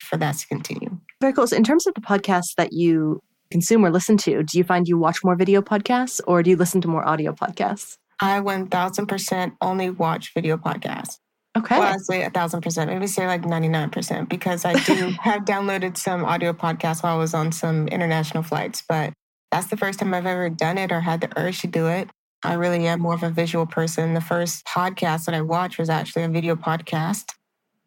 for 0.00 0.16
that 0.16 0.36
to 0.36 0.46
continue. 0.48 0.98
Very 1.20 1.34
cool. 1.34 1.46
So, 1.46 1.56
in 1.56 1.64
terms 1.64 1.86
of 1.86 1.94
the 1.94 2.00
podcasts 2.00 2.54
that 2.56 2.72
you 2.72 3.20
consume 3.50 3.84
or 3.84 3.90
listen 3.90 4.16
to, 4.18 4.42
do 4.42 4.56
you 4.56 4.64
find 4.64 4.88
you 4.88 4.96
watch 4.96 5.18
more 5.22 5.36
video 5.36 5.60
podcasts 5.60 6.20
or 6.26 6.42
do 6.42 6.50
you 6.50 6.56
listen 6.56 6.80
to 6.80 6.88
more 6.88 7.06
audio 7.06 7.32
podcasts? 7.32 7.96
I 8.20 8.40
1000% 8.40 9.52
only 9.60 9.90
watch 9.90 10.32
video 10.34 10.56
podcasts. 10.56 11.18
Okay. 11.58 11.78
Well, 11.78 11.92
I'd 11.92 12.00
say 12.00 12.22
a 12.22 12.30
thousand 12.30 12.60
percent, 12.60 12.90
maybe 12.90 13.06
say 13.06 13.26
like 13.26 13.42
99% 13.42 14.28
because 14.28 14.64
I 14.64 14.74
do 14.84 15.10
have 15.20 15.44
downloaded 15.44 15.96
some 15.96 16.24
audio 16.24 16.52
podcasts 16.52 17.02
while 17.02 17.16
I 17.16 17.18
was 17.18 17.34
on 17.34 17.50
some 17.50 17.88
international 17.88 18.42
flights, 18.42 18.82
but 18.88 19.12
that's 19.50 19.66
the 19.66 19.76
first 19.76 19.98
time 19.98 20.14
I've 20.14 20.26
ever 20.26 20.48
done 20.48 20.78
it 20.78 20.92
or 20.92 21.00
had 21.00 21.20
the 21.20 21.30
urge 21.36 21.60
to 21.62 21.66
do 21.66 21.88
it. 21.88 22.08
I 22.44 22.54
really 22.54 22.86
am 22.86 23.00
more 23.00 23.14
of 23.14 23.22
a 23.22 23.30
visual 23.30 23.66
person. 23.66 24.14
The 24.14 24.20
first 24.20 24.64
podcast 24.64 25.24
that 25.26 25.34
I 25.34 25.42
watched 25.42 25.78
was 25.78 25.90
actually 25.90 26.22
a 26.22 26.28
video 26.28 26.54
podcast. 26.54 27.32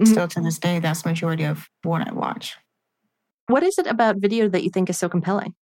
Mm-hmm. 0.01 0.05
Still 0.05 0.27
to 0.27 0.41
this 0.41 0.60
day, 0.60 0.79
that's 0.79 1.05
majority 1.05 1.46
of 1.46 1.67
what 1.84 2.08
I 2.08 2.12
watch. 2.12 2.58
What 3.48 3.63
is 3.63 3.77
it 3.77 3.88
about 3.88 4.17
video 4.17 4.48
that 4.50 4.63
you 4.63 4.70
think 4.70 4.89
is 4.89 4.98
so 4.98 5.10
compelling? 5.10 5.55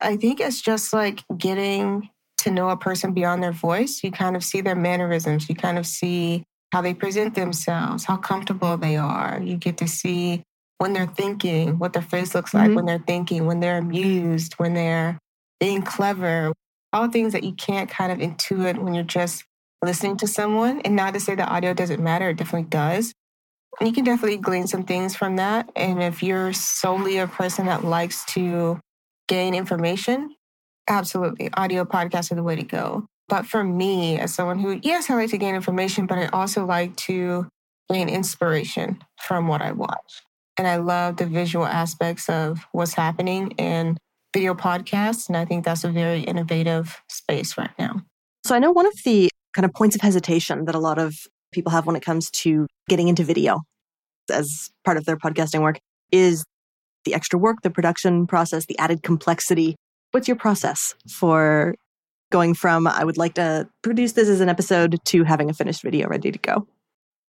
I 0.00 0.16
think 0.16 0.40
it's 0.40 0.60
just 0.60 0.92
like 0.92 1.24
getting 1.36 2.08
to 2.38 2.50
know 2.50 2.70
a 2.70 2.76
person 2.76 3.12
beyond 3.12 3.42
their 3.42 3.52
voice. 3.52 4.02
You 4.04 4.12
kind 4.12 4.36
of 4.36 4.44
see 4.44 4.60
their 4.60 4.76
mannerisms. 4.76 5.48
You 5.48 5.56
kind 5.56 5.76
of 5.76 5.86
see 5.86 6.44
how 6.72 6.82
they 6.82 6.94
present 6.94 7.34
themselves, 7.34 8.04
how 8.04 8.16
comfortable 8.16 8.76
they 8.76 8.96
are. 8.96 9.40
You 9.42 9.56
get 9.56 9.78
to 9.78 9.88
see 9.88 10.42
when 10.78 10.92
they're 10.92 11.06
thinking, 11.06 11.78
what 11.78 11.92
their 11.92 12.02
face 12.02 12.34
looks 12.34 12.54
like 12.54 12.66
mm-hmm. 12.66 12.74
when 12.74 12.86
they're 12.86 13.04
thinking, 13.06 13.46
when 13.46 13.60
they're 13.60 13.78
amused, 13.78 14.54
when 14.54 14.74
they're 14.74 15.18
being 15.60 15.82
clever, 15.82 16.52
all 16.92 17.08
things 17.08 17.32
that 17.32 17.44
you 17.44 17.52
can't 17.52 17.90
kind 17.90 18.12
of 18.12 18.18
intuit 18.18 18.78
when 18.78 18.94
you're 18.94 19.04
just 19.04 19.44
listening 19.84 20.16
to 20.18 20.26
someone. 20.26 20.80
And 20.82 20.94
not 20.96 21.14
to 21.14 21.20
say 21.20 21.34
that 21.34 21.48
audio 21.48 21.74
doesn't 21.74 22.02
matter, 22.02 22.30
it 22.30 22.36
definitely 22.36 22.68
does. 22.68 23.12
And 23.80 23.88
you 23.88 23.94
can 23.94 24.04
definitely 24.04 24.38
glean 24.38 24.66
some 24.66 24.84
things 24.84 25.14
from 25.14 25.36
that. 25.36 25.70
And 25.76 26.02
if 26.02 26.22
you're 26.22 26.52
solely 26.52 27.18
a 27.18 27.26
person 27.26 27.66
that 27.66 27.84
likes 27.84 28.24
to 28.26 28.80
gain 29.28 29.54
information, 29.54 30.34
absolutely, 30.88 31.50
audio 31.54 31.84
podcasts 31.84 32.32
are 32.32 32.36
the 32.36 32.42
way 32.42 32.56
to 32.56 32.64
go. 32.64 33.06
But 33.28 33.46
for 33.46 33.62
me, 33.62 34.18
as 34.18 34.34
someone 34.34 34.58
who, 34.58 34.80
yes, 34.82 35.10
I 35.10 35.14
like 35.14 35.30
to 35.30 35.38
gain 35.38 35.54
information, 35.54 36.06
but 36.06 36.18
I 36.18 36.26
also 36.28 36.64
like 36.64 36.96
to 36.96 37.46
gain 37.90 38.08
inspiration 38.08 39.02
from 39.20 39.48
what 39.48 39.62
I 39.62 39.72
watch. 39.72 40.22
And 40.56 40.66
I 40.66 40.76
love 40.76 41.18
the 41.18 41.26
visual 41.26 41.66
aspects 41.66 42.28
of 42.28 42.66
what's 42.72 42.94
happening 42.94 43.52
in 43.52 43.96
video 44.34 44.54
podcasts. 44.54 45.28
And 45.28 45.36
I 45.36 45.44
think 45.44 45.64
that's 45.64 45.84
a 45.84 45.90
very 45.90 46.20
innovative 46.20 47.00
space 47.08 47.56
right 47.56 47.70
now. 47.78 48.02
So 48.44 48.54
I 48.54 48.58
know 48.58 48.72
one 48.72 48.86
of 48.86 48.94
the 49.04 49.30
kind 49.54 49.64
of 49.64 49.72
points 49.72 49.94
of 49.94 50.02
hesitation 50.02 50.64
that 50.64 50.74
a 50.74 50.80
lot 50.80 50.98
of 50.98 51.16
people 51.52 51.70
have 51.70 51.86
when 51.86 51.96
it 51.96 52.02
comes 52.02 52.30
to 52.30 52.66
getting 52.88 53.08
into 53.08 53.24
video 53.24 53.62
as 54.32 54.70
part 54.84 54.96
of 54.96 55.04
their 55.04 55.16
podcasting 55.16 55.62
work 55.62 55.78
is 56.10 56.44
the 57.04 57.14
extra 57.14 57.38
work, 57.38 57.58
the 57.62 57.70
production 57.70 58.26
process, 58.26 58.66
the 58.66 58.78
added 58.78 59.02
complexity. 59.02 59.76
What's 60.10 60.28
your 60.28 60.36
process 60.36 60.94
for 61.10 61.74
going 62.30 62.54
from 62.54 62.86
I 62.86 63.04
would 63.04 63.16
like 63.16 63.34
to 63.34 63.68
produce 63.82 64.12
this 64.12 64.28
as 64.28 64.40
an 64.40 64.48
episode 64.48 64.98
to 65.06 65.24
having 65.24 65.50
a 65.50 65.54
finished 65.54 65.82
video 65.82 66.08
ready 66.08 66.30
to 66.30 66.38
go? 66.38 66.66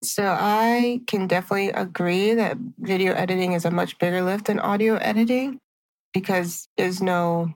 So 0.02 0.36
I 0.38 1.00
can 1.06 1.26
definitely 1.26 1.70
agree 1.70 2.34
that 2.34 2.56
video 2.78 3.14
editing 3.14 3.52
is 3.52 3.64
a 3.64 3.70
much 3.70 3.98
bigger 3.98 4.22
lift 4.22 4.46
than 4.46 4.60
audio 4.60 4.94
editing 4.96 5.58
because 6.14 6.68
there's 6.76 7.02
no 7.02 7.52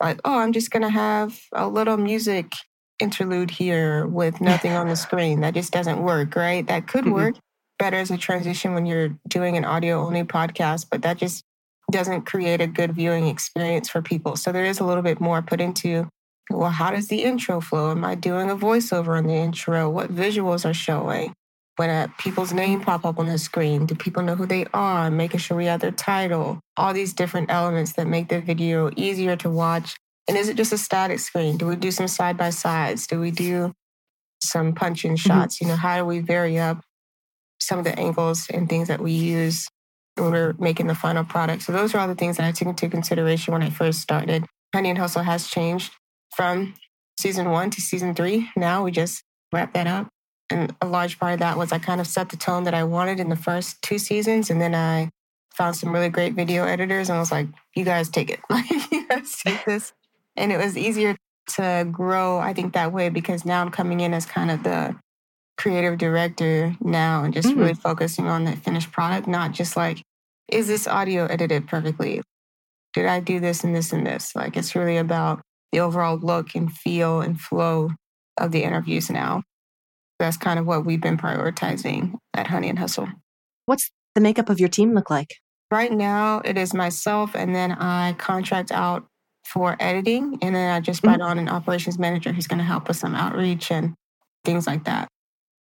like, 0.00 0.20
oh, 0.24 0.38
I'm 0.38 0.52
just 0.52 0.70
going 0.70 0.82
to 0.82 0.90
have 0.90 1.40
a 1.52 1.68
little 1.68 1.96
music 1.96 2.52
interlude 2.98 3.50
here 3.50 4.06
with 4.06 4.40
nothing 4.40 4.72
on 4.72 4.88
the 4.88 4.96
screen. 4.96 5.40
That 5.40 5.54
just 5.54 5.72
doesn't 5.72 6.02
work, 6.02 6.36
right? 6.36 6.66
That 6.66 6.86
could 6.86 7.04
mm-hmm. 7.04 7.14
work 7.14 7.34
better 7.78 7.96
as 7.96 8.10
a 8.10 8.16
transition 8.16 8.74
when 8.74 8.86
you're 8.86 9.16
doing 9.28 9.56
an 9.56 9.64
audio 9.64 10.04
only 10.04 10.24
podcast, 10.24 10.86
but 10.90 11.02
that 11.02 11.18
just 11.18 11.44
doesn't 11.92 12.22
create 12.22 12.60
a 12.60 12.66
good 12.66 12.92
viewing 12.92 13.28
experience 13.28 13.88
for 13.88 14.02
people. 14.02 14.36
So 14.36 14.50
there 14.50 14.64
is 14.64 14.80
a 14.80 14.84
little 14.84 15.02
bit 15.02 15.20
more 15.20 15.40
put 15.40 15.60
into 15.60 16.08
well, 16.50 16.70
how 16.70 16.90
does 16.90 17.08
the 17.08 17.22
intro 17.22 17.60
flow? 17.60 17.90
Am 17.90 18.04
I 18.04 18.14
doing 18.14 18.50
a 18.50 18.56
voiceover 18.56 19.18
on 19.18 19.26
the 19.26 19.34
intro? 19.34 19.90
What 19.90 20.14
visuals 20.14 20.68
are 20.68 20.74
showing? 20.74 21.32
When 21.76 21.90
a, 21.90 22.12
people's 22.18 22.52
name 22.52 22.80
pop 22.80 23.04
up 23.04 23.18
on 23.18 23.26
the 23.26 23.36
screen, 23.36 23.84
do 23.84 23.94
people 23.94 24.22
know 24.22 24.34
who 24.34 24.46
they 24.46 24.64
are? 24.72 25.10
Making 25.10 25.40
sure 25.40 25.56
we 25.56 25.66
have 25.66 25.80
their 25.80 25.90
title. 25.90 26.60
All 26.76 26.94
these 26.94 27.12
different 27.12 27.50
elements 27.50 27.92
that 27.94 28.06
make 28.06 28.28
the 28.28 28.40
video 28.40 28.90
easier 28.96 29.36
to 29.36 29.50
watch. 29.50 29.96
And 30.28 30.38
is 30.38 30.48
it 30.48 30.56
just 30.56 30.72
a 30.72 30.78
static 30.78 31.18
screen? 31.18 31.56
Do 31.56 31.66
we 31.66 31.76
do 31.76 31.90
some 31.90 32.08
side 32.08 32.36
by 32.36 32.50
sides? 32.50 33.06
Do 33.06 33.20
we 33.20 33.30
do 33.30 33.72
some 34.42 34.72
punching 34.72 35.16
mm-hmm. 35.16 35.28
shots? 35.28 35.56
Mm-hmm. 35.56 35.64
You 35.64 35.70
know, 35.70 35.76
how 35.76 35.98
do 35.98 36.04
we 36.04 36.20
vary 36.20 36.58
up 36.58 36.80
some 37.60 37.78
of 37.78 37.84
the 37.84 37.98
angles 37.98 38.46
and 38.48 38.68
things 38.68 38.88
that 38.88 39.00
we 39.00 39.12
use 39.12 39.68
when 40.14 40.30
we're 40.30 40.54
making 40.58 40.86
the 40.86 40.94
final 40.94 41.24
product? 41.24 41.62
So 41.62 41.72
those 41.72 41.94
are 41.94 41.98
all 41.98 42.08
the 42.08 42.14
things 42.14 42.38
that 42.38 42.46
I 42.46 42.52
took 42.52 42.68
into 42.68 42.88
consideration 42.88 43.52
when 43.52 43.62
I 43.62 43.70
first 43.70 44.00
started. 44.00 44.46
Honey 44.74 44.90
and 44.90 44.98
Hustle 44.98 45.22
has 45.22 45.48
changed 45.48 45.92
from 46.36 46.74
season 47.18 47.50
one 47.50 47.70
to 47.70 47.80
season 47.80 48.14
three. 48.14 48.48
Now 48.56 48.84
we 48.84 48.90
just 48.90 49.24
wrap 49.52 49.72
that 49.72 49.86
up. 49.86 50.08
And 50.50 50.76
a 50.80 50.86
large 50.86 51.18
part 51.18 51.32
of 51.32 51.38
that 51.40 51.56
was 51.56 51.72
I 51.72 51.78
kind 51.78 52.00
of 52.00 52.06
set 52.06 52.28
the 52.28 52.36
tone 52.36 52.64
that 52.64 52.74
I 52.74 52.84
wanted 52.84 53.18
in 53.18 53.30
the 53.30 53.36
first 53.36 53.80
two 53.82 53.98
seasons. 53.98 54.50
And 54.50 54.60
then 54.60 54.74
I 54.74 55.10
found 55.54 55.74
some 55.74 55.92
really 55.92 56.10
great 56.10 56.34
video 56.34 56.64
editors 56.64 57.08
and 57.08 57.18
was 57.18 57.32
like, 57.32 57.48
you 57.74 57.84
guys 57.84 58.10
take 58.10 58.30
it. 58.30 58.40
Like, 58.50 58.70
you 58.92 59.08
guys 59.08 59.34
take 59.44 59.64
this. 59.64 59.92
And 60.36 60.52
it 60.52 60.58
was 60.58 60.76
easier 60.76 61.16
to 61.54 61.88
grow, 61.90 62.38
I 62.38 62.52
think, 62.52 62.74
that 62.74 62.92
way 62.92 63.08
because 63.08 63.44
now 63.44 63.62
I'm 63.62 63.70
coming 63.70 64.00
in 64.00 64.12
as 64.12 64.26
kind 64.26 64.50
of 64.50 64.62
the 64.62 64.94
creative 65.56 65.96
director 65.96 66.76
now 66.80 67.24
and 67.24 67.32
just 67.32 67.48
mm-hmm. 67.48 67.58
really 67.58 67.74
focusing 67.74 68.26
on 68.26 68.44
the 68.44 68.52
finished 68.52 68.92
product, 68.92 69.26
not 69.26 69.52
just 69.52 69.76
like, 69.76 70.02
is 70.48 70.68
this 70.68 70.86
audio 70.86 71.24
edited 71.26 71.66
perfectly? 71.66 72.20
Did 72.92 73.06
I 73.06 73.20
do 73.20 73.40
this 73.40 73.64
and 73.64 73.74
this 73.74 73.92
and 73.92 74.06
this? 74.06 74.36
Like, 74.36 74.56
it's 74.56 74.74
really 74.74 74.98
about 74.98 75.40
the 75.72 75.80
overall 75.80 76.18
look 76.18 76.54
and 76.54 76.72
feel 76.72 77.20
and 77.20 77.40
flow 77.40 77.90
of 78.38 78.52
the 78.52 78.62
interviews 78.62 79.10
now. 79.10 79.42
That's 80.18 80.36
kind 80.36 80.58
of 80.58 80.66
what 80.66 80.86
we've 80.86 81.00
been 81.00 81.18
prioritizing 81.18 82.14
at 82.34 82.46
Honey 82.46 82.68
and 82.68 82.78
Hustle. 82.78 83.08
What's 83.66 83.90
the 84.14 84.20
makeup 84.20 84.48
of 84.48 84.60
your 84.60 84.68
team 84.68 84.94
look 84.94 85.10
like? 85.10 85.34
Right 85.70 85.92
now, 85.92 86.40
it 86.44 86.56
is 86.56 86.72
myself, 86.72 87.34
and 87.34 87.54
then 87.54 87.72
I 87.72 88.12
contract 88.14 88.70
out 88.70 89.06
for 89.44 89.76
editing, 89.80 90.38
and 90.42 90.54
then 90.54 90.72
I 90.72 90.80
just 90.80 91.02
brought 91.02 91.18
mm-hmm. 91.18 91.30
on 91.30 91.38
an 91.38 91.48
operations 91.48 91.98
manager 91.98 92.32
who's 92.32 92.46
going 92.46 92.58
to 92.58 92.64
help 92.64 92.88
with 92.88 92.96
some 92.96 93.14
outreach 93.14 93.70
and 93.70 93.94
things 94.44 94.66
like 94.66 94.84
that. 94.84 95.08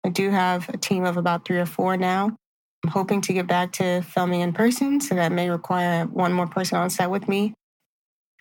I 0.04 0.10
do 0.10 0.30
have 0.30 0.68
a 0.68 0.76
team 0.76 1.04
of 1.04 1.16
about 1.16 1.44
three 1.44 1.58
or 1.58 1.66
four 1.66 1.96
now. 1.96 2.36
I'm 2.84 2.90
hoping 2.90 3.22
to 3.22 3.32
get 3.32 3.46
back 3.46 3.72
to 3.74 4.02
filming 4.02 4.42
in 4.42 4.52
person, 4.52 5.00
so 5.00 5.14
that 5.14 5.32
may 5.32 5.48
require 5.48 6.04
one 6.04 6.32
more 6.32 6.46
person 6.46 6.76
on 6.76 6.90
set 6.90 7.10
with 7.10 7.28
me. 7.28 7.54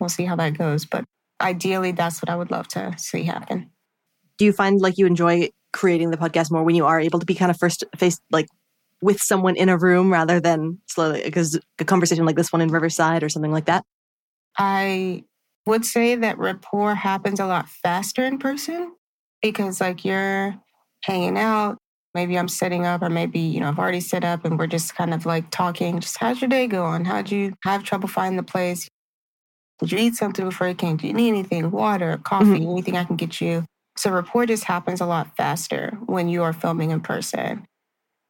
We'll 0.00 0.10
see 0.10 0.24
how 0.24 0.36
that 0.36 0.58
goes, 0.58 0.84
but 0.84 1.04
ideally, 1.40 1.92
that's 1.92 2.22
what 2.22 2.28
I 2.28 2.36
would 2.36 2.50
love 2.50 2.68
to 2.68 2.94
see 2.98 3.24
happen. 3.24 3.70
Do 4.38 4.44
you 4.44 4.52
find 4.52 4.80
like 4.80 4.98
you 4.98 5.06
enjoy 5.06 5.50
creating 5.72 6.10
the 6.10 6.16
podcast 6.16 6.50
more 6.50 6.62
when 6.62 6.74
you 6.74 6.86
are 6.86 7.00
able 7.00 7.18
to 7.18 7.26
be 7.26 7.34
kind 7.34 7.50
of 7.50 7.58
first 7.58 7.84
face 7.96 8.20
like 8.30 8.46
with 9.02 9.20
someone 9.20 9.56
in 9.56 9.68
a 9.68 9.76
room 9.76 10.12
rather 10.12 10.40
than 10.40 10.78
slowly 10.86 11.22
because 11.24 11.58
a 11.78 11.84
conversation 11.84 12.24
like 12.24 12.36
this 12.36 12.52
one 12.52 12.62
in 12.62 12.68
Riverside 12.68 13.22
or 13.22 13.28
something 13.28 13.52
like 13.52 13.66
that? 13.66 13.84
I 14.56 15.24
would 15.66 15.84
say 15.84 16.14
that 16.16 16.38
rapport 16.38 16.94
happens 16.94 17.40
a 17.40 17.46
lot 17.46 17.68
faster 17.68 18.24
in 18.24 18.38
person 18.38 18.94
because 19.42 19.80
like 19.80 20.04
you're 20.04 20.54
hanging 21.02 21.38
out. 21.38 21.78
Maybe 22.14 22.38
I'm 22.38 22.46
setting 22.46 22.86
up, 22.86 23.02
or 23.02 23.10
maybe, 23.10 23.40
you 23.40 23.58
know, 23.58 23.68
I've 23.68 23.78
already 23.78 23.98
set 23.98 24.22
up 24.22 24.44
and 24.44 24.56
we're 24.56 24.68
just 24.68 24.94
kind 24.94 25.12
of 25.12 25.26
like 25.26 25.50
talking. 25.50 25.98
Just 25.98 26.16
how's 26.18 26.40
your 26.40 26.48
day 26.48 26.68
going? 26.68 27.04
How'd 27.04 27.32
you 27.32 27.54
have 27.64 27.82
trouble 27.82 28.08
finding 28.08 28.36
the 28.36 28.44
place? 28.44 28.88
Did 29.80 29.92
you 29.92 29.98
eat 29.98 30.14
something 30.14 30.44
before 30.44 30.68
you 30.68 30.74
came? 30.74 30.96
Do 30.96 31.06
you 31.06 31.12
need 31.12 31.28
anything? 31.28 31.70
Water, 31.70 32.18
coffee, 32.22 32.46
mm-hmm. 32.46 32.70
anything 32.70 32.96
I 32.96 33.04
can 33.04 33.16
get 33.16 33.40
you? 33.40 33.64
So 33.96 34.10
rapport 34.10 34.46
just 34.46 34.64
happens 34.64 35.00
a 35.00 35.06
lot 35.06 35.36
faster 35.36 35.96
when 36.06 36.28
you 36.28 36.42
are 36.42 36.52
filming 36.52 36.90
in 36.90 37.00
person. 37.00 37.66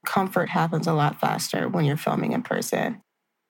Comfort 0.07 0.51
happens 0.51 0.87
a 0.87 0.93
lot 0.93 1.21
faster 1.21 1.69
when 1.69 1.85
you're 1.85 1.97
filming 1.97 2.33
in 2.33 2.43
person. 2.43 3.01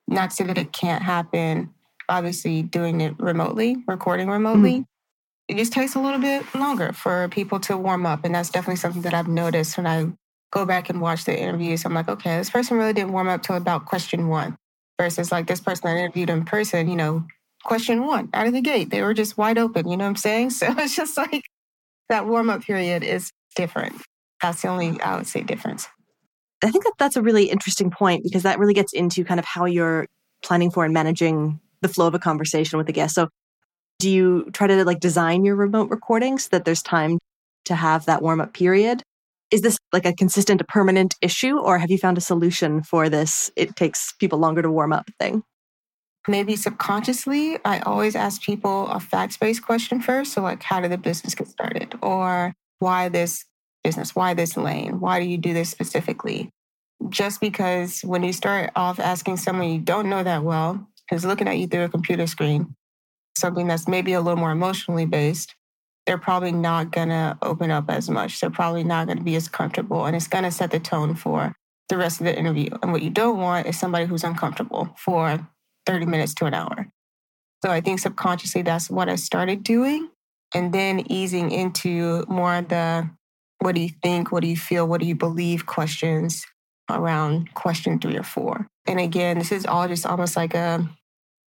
Not 0.07 0.31
to 0.31 0.37
say 0.37 0.45
that 0.45 0.59
it 0.59 0.73
can't 0.73 1.03
happen. 1.03 1.71
Obviously, 2.09 2.63
doing 2.63 3.01
it 3.01 3.19
remotely, 3.19 3.77
recording 3.89 4.29
remotely, 4.29 4.81
mm-hmm. 4.81 4.83
it 5.49 5.57
just 5.57 5.73
takes 5.73 5.95
a 5.95 6.01
little 6.01 6.21
bit 6.21 6.45
longer 6.55 6.93
for 6.93 7.29
people 7.29 7.59
to 7.61 7.77
warm 7.77 8.07
up. 8.07 8.25
And 8.25 8.35
that's 8.35 8.51
definitely 8.51 8.77
something 8.77 9.03
that 9.03 9.15
I've 9.15 9.29
noticed 9.29 9.77
when 9.77 9.87
I 9.87 10.13
go 10.53 10.65
back 10.65 10.91
and 10.91 11.01
watch 11.01 11.25
the 11.25 11.37
interviews. 11.37 11.85
I'm 11.85 11.95
like, 11.95 12.09
okay, 12.09 12.39
this 12.39 12.51
person 12.51 12.77
really 12.77 12.93
didn't 12.93 13.13
warm 13.13 13.29
up 13.29 13.43
till 13.43 13.57
about 13.57 13.87
question 13.87 14.29
one 14.29 14.57
versus 15.01 15.33
like 15.33 15.47
this 15.47 15.61
person 15.61 15.89
I 15.89 15.99
interviewed 15.99 16.31
in 16.31 16.45
person, 16.45 16.89
you 16.89 16.97
know, 16.97 17.27
question 17.64 18.04
one 18.04 18.28
out 18.33 18.47
of 18.47 18.52
the 18.52 18.61
gate. 18.61 18.90
They 18.90 19.02
were 19.02 19.14
just 19.14 19.37
wide 19.37 19.59
open, 19.59 19.88
you 19.88 19.97
know 19.97 20.04
what 20.04 20.11
I'm 20.11 20.16
saying? 20.16 20.50
So 20.54 20.66
it's 20.78 20.94
just 20.94 21.16
like 21.16 21.44
that 22.09 22.26
warm 22.26 22.50
up 22.50 22.62
period 22.62 23.02
is 23.02 23.30
different. 23.56 23.97
That's 24.42 24.62
the 24.62 24.68
only, 24.68 25.00
I 25.00 25.16
would 25.16 25.26
say, 25.26 25.42
difference. 25.42 25.88
I 26.62 26.71
think 26.71 26.85
that 26.85 26.94
that's 26.99 27.16
a 27.16 27.23
really 27.23 27.50
interesting 27.50 27.90
point 27.90 28.23
because 28.23 28.42
that 28.42 28.59
really 28.59 28.75
gets 28.75 28.92
into 28.92 29.25
kind 29.25 29.40
of 29.40 29.47
how 29.47 29.64
you're 29.64 30.06
planning 30.42 30.71
for 30.71 30.85
and 30.85 30.94
managing 30.94 31.61
the 31.80 31.88
flow 31.88 32.06
of 32.06 32.14
a 32.14 32.18
conversation 32.18 32.78
with 32.78 32.87
the 32.87 32.92
guest. 32.92 33.14
So, 33.14 33.28
do 33.99 34.11
you 34.11 34.50
try 34.52 34.66
to 34.66 34.85
like 34.85 35.00
design 35.00 35.44
your 35.44 35.56
remote 35.56 35.90
recordings 35.90 36.44
so 36.44 36.49
that 36.52 36.64
there's 36.64 36.83
time 36.83 37.18
to 37.66 37.75
have 37.75 38.06
that 38.06 38.23
warm 38.23 38.40
up 38.40 38.54
period? 38.54 39.02
Is 39.50 39.61
this 39.61 39.78
like 39.92 40.06
a 40.06 40.14
consistent, 40.14 40.61
a 40.61 40.64
permanent 40.64 41.14
issue, 41.21 41.59
or 41.59 41.78
have 41.78 41.90
you 41.90 41.99
found 41.99 42.18
a 42.18 42.23
solution 42.23 42.83
for 42.83 43.09
this? 43.09 43.50
It 43.56 43.76
takes 43.76 44.12
people 44.12 44.38
longer 44.38 44.62
to 44.62 44.71
warm 44.71 44.92
up 44.92 45.09
thing 45.21 45.42
maybe 46.28 46.57
subconsciously, 46.57 47.59
I 47.64 47.81
always 47.81 48.16
ask 48.16 48.43
people 48.43 48.88
a 48.88 49.00
facts 49.00 49.37
based 49.37 49.62
question 49.62 50.00
first. 50.00 50.33
So, 50.33 50.43
like, 50.43 50.62
how 50.62 50.81
did 50.81 50.90
the 50.90 50.99
business 50.99 51.35
get 51.35 51.49
started? 51.49 51.99
Or 52.02 52.54
why 52.78 53.09
this 53.09 53.45
business? 53.83 54.14
Why 54.14 54.35
this 54.35 54.57
lane? 54.57 55.00
Why 55.00 55.21
do 55.21 55.26
you 55.26 55.38
do 55.38 55.52
this 55.52 55.71
specifically? 55.71 56.50
Just 57.09 57.40
because 57.40 58.00
when 58.02 58.23
you 58.23 58.33
start 58.33 58.71
off 58.76 58.99
asking 58.99 59.37
someone 59.37 59.69
you 59.69 59.81
don't 59.81 60.09
know 60.09 60.23
that 60.23 60.43
well, 60.43 60.88
who's 61.11 61.25
looking 61.25 61.49
at 61.49 61.59
you 61.59 61.66
through 61.66 61.85
a 61.85 61.88
computer 61.88 62.26
screen, 62.26 62.75
something 63.37 63.66
that's 63.66 63.88
maybe 63.88 64.12
a 64.12 64.21
little 64.21 64.38
more 64.38 64.52
emotionally 64.52 65.07
based, 65.07 65.54
they're 66.07 66.19
probably 66.19 66.52
not 66.52 66.93
going 66.93 67.09
to 67.09 67.37
open 67.43 67.71
up 67.71 67.90
as 67.90 68.09
much. 68.09 68.40
They're 68.40 68.50
probably 68.50 68.85
not 68.85 69.07
going 69.07 69.19
to 69.19 69.25
be 69.25 69.37
as 69.37 69.49
comfortable. 69.49 70.07
And 70.07 70.14
it's 70.14 70.28
going 70.28 70.45
to 70.45 70.50
set 70.50 70.71
the 70.71 70.81
tone 70.81 71.14
for 71.14 71.54
the 71.88 71.97
rest 71.97 72.21
of 72.21 72.26
the 72.26 72.38
interview. 72.38 72.71
And 72.83 72.93
what 72.93 73.02
you 73.02 73.11
don't 73.11 73.38
want 73.38 73.66
is 73.66 73.78
somebody 73.78 74.07
who's 74.07 74.25
uncomfortable 74.25 74.95
for 74.97 75.47
30 75.87 76.07
minutes 76.07 76.35
to 76.35 76.47
an 76.47 76.55
hour. 76.55 76.88
So 77.64 77.71
I 77.71 77.81
think 77.81 78.00
subconsciously 78.00 78.62
that's 78.62 78.91
what 78.91 79.09
I 79.09 79.17
started 79.17 79.62
doing. 79.62 80.11
And 80.55 80.73
then 80.73 81.11
easing 81.11 81.50
into 81.50 82.25
more 82.29 82.62
the 82.62 83.11
what 83.61 83.75
do 83.75 83.81
you 83.81 83.91
think, 84.03 84.31
what 84.31 84.43
do 84.43 84.49
you 84.49 84.57
feel, 84.57 84.87
what 84.87 85.00
do 85.00 85.07
you 85.07 85.14
believe 85.14 85.67
questions 85.67 86.45
around 86.91 87.53
question 87.55 87.99
three 87.99 88.17
or 88.17 88.23
four. 88.23 88.67
And 88.87 89.00
again, 89.00 89.38
this 89.38 89.53
is 89.53 89.67
all 89.67 89.88
just 89.88 90.07
almost 90.07 90.37
like 90.37 90.55
a 90.55 90.88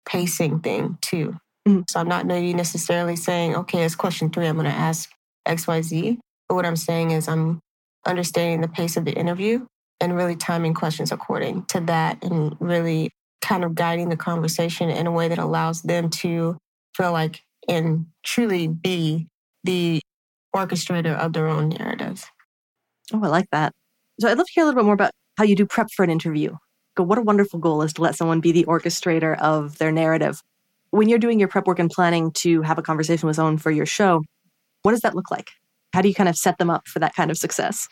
pacing 0.07 0.59
thing 0.61 0.97
too. 1.01 1.35
Mm-hmm. 1.67 1.81
So 1.89 1.99
I'm 1.99 2.07
not 2.07 2.25
maybe 2.25 2.53
necessarily 2.53 3.15
saying, 3.15 3.55
okay, 3.55 3.83
it's 3.83 3.95
question 3.95 4.29
three, 4.29 4.47
I'm 4.47 4.55
going 4.55 4.69
to 4.69 4.71
ask 4.71 5.09
XYZ. 5.47 6.17
But 6.47 6.55
what 6.55 6.65
I'm 6.65 6.77
saying 6.77 7.11
is 7.11 7.27
I'm 7.27 7.59
understanding 8.05 8.61
the 8.61 8.69
pace 8.69 8.95
of 8.95 9.03
the 9.03 9.11
interview 9.11 9.65
and 9.99 10.15
really 10.15 10.35
timing 10.35 10.73
questions 10.73 11.11
according 11.11 11.65
to 11.65 11.81
that 11.81 12.23
and 12.23 12.55
really 12.59 13.11
kind 13.41 13.63
of 13.63 13.75
guiding 13.75 14.09
the 14.09 14.17
conversation 14.17 14.89
in 14.89 15.07
a 15.07 15.11
way 15.11 15.27
that 15.27 15.37
allows 15.37 15.81
them 15.83 16.09
to 16.09 16.57
feel 16.95 17.11
like 17.11 17.43
and 17.67 18.05
truly 18.23 18.67
be 18.67 19.27
the 19.63 20.01
orchestrator 20.55 21.15
of 21.15 21.33
their 21.33 21.47
own 21.47 21.69
narratives. 21.69 22.25
Oh, 23.13 23.23
I 23.23 23.27
like 23.27 23.49
that. 23.51 23.73
So 24.19 24.27
I'd 24.29 24.37
love 24.37 24.47
to 24.47 24.53
hear 24.53 24.63
a 24.63 24.65
little 24.65 24.79
bit 24.79 24.85
more 24.85 24.93
about 24.93 25.11
how 25.37 25.43
you 25.43 25.55
do 25.55 25.65
prep 25.65 25.87
for 25.95 26.03
an 26.03 26.09
interview. 26.09 26.55
What 26.97 27.19
a 27.19 27.21
wonderful 27.21 27.59
goal 27.59 27.83
is 27.83 27.93
to 27.93 28.01
let 28.01 28.15
someone 28.15 28.41
be 28.41 28.51
the 28.51 28.65
orchestrator 28.65 29.37
of 29.39 29.77
their 29.77 29.91
narrative. 29.91 30.41
When 30.89 31.09
you're 31.09 31.19
doing 31.19 31.39
your 31.39 31.47
prep 31.47 31.67
work 31.67 31.77
and 31.79 31.91
planning 31.91 32.31
to 32.37 32.63
have 32.63 32.79
a 32.79 32.81
conversation 32.81 33.27
with 33.27 33.35
someone 33.35 33.59
for 33.59 33.69
your 33.69 33.85
show, 33.85 34.23
what 34.81 34.91
does 34.91 35.01
that 35.01 35.15
look 35.15 35.29
like? 35.29 35.51
How 35.93 36.01
do 36.01 36.09
you 36.09 36.15
kind 36.15 36.29
of 36.29 36.35
set 36.35 36.57
them 36.57 36.69
up 36.69 36.87
for 36.87 36.99
that 36.99 37.13
kind 37.15 37.29
of 37.29 37.37
success? 37.37 37.87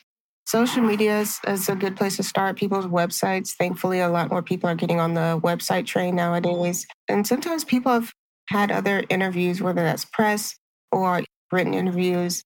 Social 0.45 0.83
media 0.83 1.21
is, 1.21 1.39
is, 1.47 1.69
a 1.69 1.75
good 1.75 1.95
place 1.95 2.17
to 2.17 2.23
start. 2.23 2.55
People's 2.55 2.85
websites. 2.85 3.55
Thankfully, 3.55 3.99
a 3.99 4.09
lot 4.09 4.29
more 4.29 4.43
people 4.43 4.69
are 4.69 4.75
getting 4.75 4.99
on 4.99 5.15
the 5.15 5.39
website 5.43 5.87
train 5.87 6.15
nowadays. 6.15 6.85
And 7.09 7.25
sometimes 7.25 7.63
people 7.63 7.91
have 7.91 8.11
had 8.49 8.71
other 8.71 9.03
interviews, 9.09 9.59
whether 9.59 9.81
that's 9.81 10.05
press 10.05 10.55
or 10.91 11.21
written 11.51 11.73
interviews. 11.73 12.43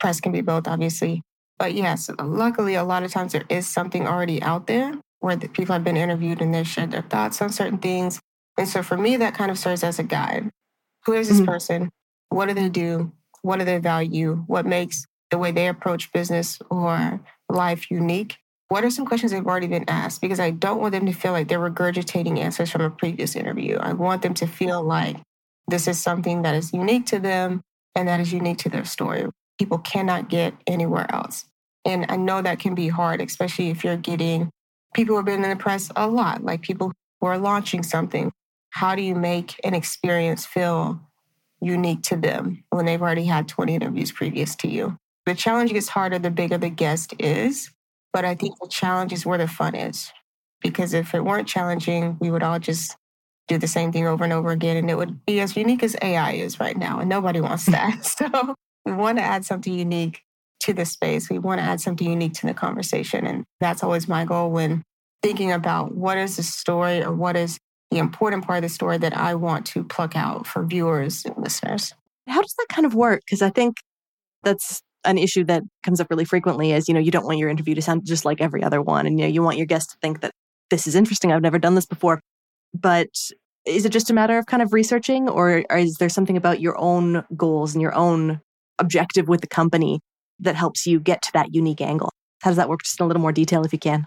Press 0.00 0.20
can 0.20 0.32
be 0.32 0.40
both, 0.40 0.66
obviously. 0.66 1.22
But 1.58 1.74
yes, 1.74 2.10
luckily, 2.20 2.74
a 2.74 2.84
lot 2.84 3.04
of 3.04 3.12
times 3.12 3.32
there 3.32 3.44
is 3.48 3.66
something 3.66 4.06
already 4.06 4.42
out 4.42 4.66
there 4.66 4.94
where 5.20 5.36
the 5.36 5.48
people 5.48 5.72
have 5.72 5.84
been 5.84 5.96
interviewed 5.96 6.42
and 6.42 6.52
they've 6.52 6.66
shared 6.66 6.90
their 6.90 7.02
thoughts 7.02 7.40
on 7.40 7.50
certain 7.50 7.78
things. 7.78 8.20
And 8.58 8.68
so 8.68 8.82
for 8.82 8.96
me, 8.96 9.16
that 9.16 9.34
kind 9.34 9.50
of 9.50 9.58
serves 9.58 9.84
as 9.84 9.98
a 9.98 10.02
guide. 10.02 10.50
Who 11.04 11.12
is 11.12 11.28
this 11.28 11.38
mm-hmm. 11.38 11.46
person? 11.46 11.90
What 12.28 12.46
do 12.48 12.54
they 12.54 12.68
do? 12.68 13.12
What 13.42 13.58
do 13.58 13.64
they 13.64 13.78
value? 13.78 14.44
What 14.46 14.66
makes 14.66 15.06
the 15.30 15.38
way 15.38 15.52
they 15.52 15.68
approach 15.68 16.12
business 16.12 16.58
or 16.70 17.20
life 17.48 17.90
unique? 17.90 18.36
What 18.68 18.84
are 18.84 18.90
some 18.90 19.06
questions 19.06 19.32
they've 19.32 19.46
already 19.46 19.68
been 19.68 19.84
asked? 19.88 20.20
Because 20.20 20.40
I 20.40 20.50
don't 20.50 20.80
want 20.80 20.92
them 20.92 21.06
to 21.06 21.12
feel 21.12 21.32
like 21.32 21.48
they're 21.48 21.60
regurgitating 21.60 22.38
answers 22.38 22.70
from 22.70 22.82
a 22.82 22.90
previous 22.90 23.36
interview. 23.36 23.76
I 23.76 23.92
want 23.92 24.22
them 24.22 24.34
to 24.34 24.46
feel 24.46 24.82
like 24.82 25.18
this 25.68 25.86
is 25.86 25.98
something 26.00 26.42
that 26.42 26.54
is 26.54 26.72
unique 26.72 27.06
to 27.06 27.18
them 27.18 27.62
and 27.94 28.08
that 28.08 28.20
is 28.20 28.32
unique 28.32 28.58
to 28.58 28.68
their 28.68 28.84
story. 28.84 29.26
People 29.58 29.78
cannot 29.78 30.28
get 30.28 30.54
anywhere 30.66 31.06
else. 31.12 31.44
And 31.84 32.06
I 32.08 32.16
know 32.16 32.42
that 32.42 32.58
can 32.58 32.74
be 32.74 32.88
hard, 32.88 33.20
especially 33.20 33.70
if 33.70 33.84
you're 33.84 33.96
getting 33.96 34.50
people 34.94 35.14
who 35.14 35.18
have 35.18 35.26
been 35.26 35.44
in 35.44 35.50
the 35.50 35.56
press 35.56 35.90
a 35.94 36.08
lot, 36.08 36.42
like 36.42 36.62
people 36.62 36.92
who 37.20 37.26
are 37.26 37.38
launching 37.38 37.82
something. 37.82 38.32
How 38.70 38.94
do 38.94 39.02
you 39.02 39.14
make 39.14 39.58
an 39.64 39.74
experience 39.74 40.44
feel 40.44 41.00
unique 41.60 42.02
to 42.02 42.16
them 42.16 42.64
when 42.70 42.86
they've 42.86 43.00
already 43.00 43.24
had 43.24 43.48
20 43.48 43.74
interviews 43.74 44.12
previous 44.12 44.56
to 44.56 44.68
you? 44.68 44.98
The 45.26 45.34
challenge 45.34 45.72
gets 45.72 45.88
harder 45.88 46.18
the 46.18 46.30
bigger 46.30 46.56
the 46.56 46.70
guest 46.70 47.14
is, 47.18 47.70
but 48.12 48.24
I 48.24 48.34
think 48.34 48.58
the 48.60 48.68
challenge 48.68 49.12
is 49.12 49.26
where 49.26 49.38
the 49.38 49.48
fun 49.48 49.74
is. 49.74 50.12
Because 50.62 50.94
if 50.94 51.14
it 51.14 51.24
weren't 51.24 51.48
challenging, 51.48 52.16
we 52.20 52.30
would 52.30 52.42
all 52.42 52.58
just 52.58 52.96
do 53.48 53.58
the 53.58 53.68
same 53.68 53.92
thing 53.92 54.06
over 54.06 54.24
and 54.24 54.32
over 54.32 54.50
again. 54.50 54.76
And 54.76 54.90
it 54.90 54.96
would 54.96 55.24
be 55.26 55.40
as 55.40 55.56
unique 55.56 55.82
as 55.82 55.96
AI 56.00 56.32
is 56.32 56.58
right 56.58 56.76
now. 56.76 57.00
And 57.00 57.08
nobody 57.08 57.40
wants 57.40 57.66
that. 57.66 58.04
so 58.18 58.54
we 58.84 58.92
want 58.92 59.18
to 59.18 59.24
add 59.24 59.44
something 59.44 59.72
unique 59.72 60.22
to 60.60 60.72
the 60.72 60.84
space. 60.84 61.28
We 61.28 61.38
want 61.38 61.60
to 61.60 61.64
add 61.64 61.80
something 61.80 62.08
unique 62.08 62.34
to 62.34 62.46
the 62.46 62.54
conversation. 62.54 63.26
And 63.26 63.44
that's 63.60 63.82
always 63.82 64.08
my 64.08 64.24
goal 64.24 64.50
when 64.50 64.82
thinking 65.22 65.52
about 65.52 65.94
what 65.94 66.18
is 66.18 66.36
the 66.36 66.42
story 66.42 67.02
or 67.02 67.12
what 67.12 67.36
is 67.36 67.58
the 67.90 67.98
important 67.98 68.44
part 68.44 68.58
of 68.58 68.62
the 68.62 68.68
story 68.68 68.98
that 68.98 69.16
I 69.16 69.34
want 69.34 69.66
to 69.66 69.84
pluck 69.84 70.16
out 70.16 70.46
for 70.46 70.64
viewers 70.64 71.24
and 71.24 71.36
listeners. 71.36 71.94
How 72.26 72.40
does 72.40 72.54
that 72.58 72.66
kind 72.68 72.86
of 72.86 72.94
work? 72.94 73.22
Because 73.24 73.42
I 73.42 73.50
think 73.50 73.76
that's 74.42 74.80
an 75.04 75.18
issue 75.18 75.44
that 75.44 75.62
comes 75.84 76.00
up 76.00 76.08
really 76.10 76.24
frequently 76.24 76.72
is, 76.72 76.88
you 76.88 76.94
know, 76.94 77.00
you 77.00 77.10
don't 77.10 77.24
want 77.24 77.38
your 77.38 77.48
interview 77.48 77.74
to 77.74 77.82
sound 77.82 78.04
just 78.04 78.24
like 78.24 78.40
every 78.40 78.62
other 78.62 78.82
one. 78.82 79.06
And, 79.06 79.18
you 79.18 79.26
know, 79.26 79.32
you 79.32 79.42
want 79.42 79.56
your 79.56 79.66
guest 79.66 79.90
to 79.90 79.96
think 80.00 80.20
that 80.20 80.32
this 80.70 80.86
is 80.86 80.94
interesting. 80.94 81.32
I've 81.32 81.42
never 81.42 81.58
done 81.58 81.74
this 81.74 81.86
before. 81.86 82.20
But 82.74 83.08
is 83.64 83.84
it 83.84 83.92
just 83.92 84.10
a 84.10 84.14
matter 84.14 84.38
of 84.38 84.46
kind 84.46 84.62
of 84.62 84.72
researching 84.72 85.28
or, 85.28 85.64
or 85.70 85.78
is 85.78 85.96
there 85.98 86.08
something 86.08 86.36
about 86.36 86.60
your 86.60 86.78
own 86.78 87.24
goals 87.36 87.74
and 87.74 87.82
your 87.82 87.94
own 87.94 88.40
objective 88.78 89.28
with 89.28 89.40
the 89.40 89.46
company 89.46 90.00
that 90.40 90.56
helps 90.56 90.86
you 90.86 91.00
get 91.00 91.22
to 91.22 91.32
that 91.32 91.54
unique 91.54 91.80
angle? 91.80 92.10
How 92.42 92.50
does 92.50 92.56
that 92.56 92.68
work? 92.68 92.82
Just 92.82 93.00
in 93.00 93.04
a 93.04 93.06
little 93.06 93.22
more 93.22 93.32
detail 93.32 93.64
if 93.64 93.72
you 93.72 93.78
can. 93.78 94.06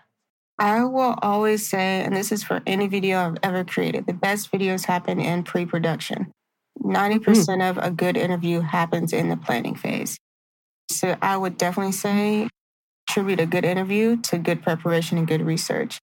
I 0.60 0.84
will 0.84 1.16
always 1.22 1.66
say, 1.66 2.04
and 2.04 2.14
this 2.16 2.34
is 2.34 2.44
for 2.44 2.62
any 2.68 2.88
video 2.88 3.20
I've 3.20 3.38
ever 3.44 3.64
created, 3.64 4.06
the 4.06 4.14
best 4.14 4.52
videos 4.52 4.86
happen 4.86 5.20
in 5.20 5.44
pre 5.44 5.66
production. 5.66 6.32
90% 6.84 7.20
mm. 7.20 7.70
of 7.70 7.78
a 7.78 7.92
good 7.92 8.18
interview 8.18 8.62
happens 8.62 9.14
in 9.14 9.30
the 9.30 9.38
planning 9.38 9.76
phase. 9.76 10.18
So 10.90 11.16
I 11.22 11.38
would 11.38 11.58
definitely 11.58 11.92
say 11.92 12.50
attribute 13.08 13.40
a 13.40 13.46
good 13.46 13.66
interview 13.66 14.18
to 14.18 14.38
good 14.38 14.62
preparation 14.62 15.18
and 15.18 15.28
good 15.28 15.42
research. 15.42 16.00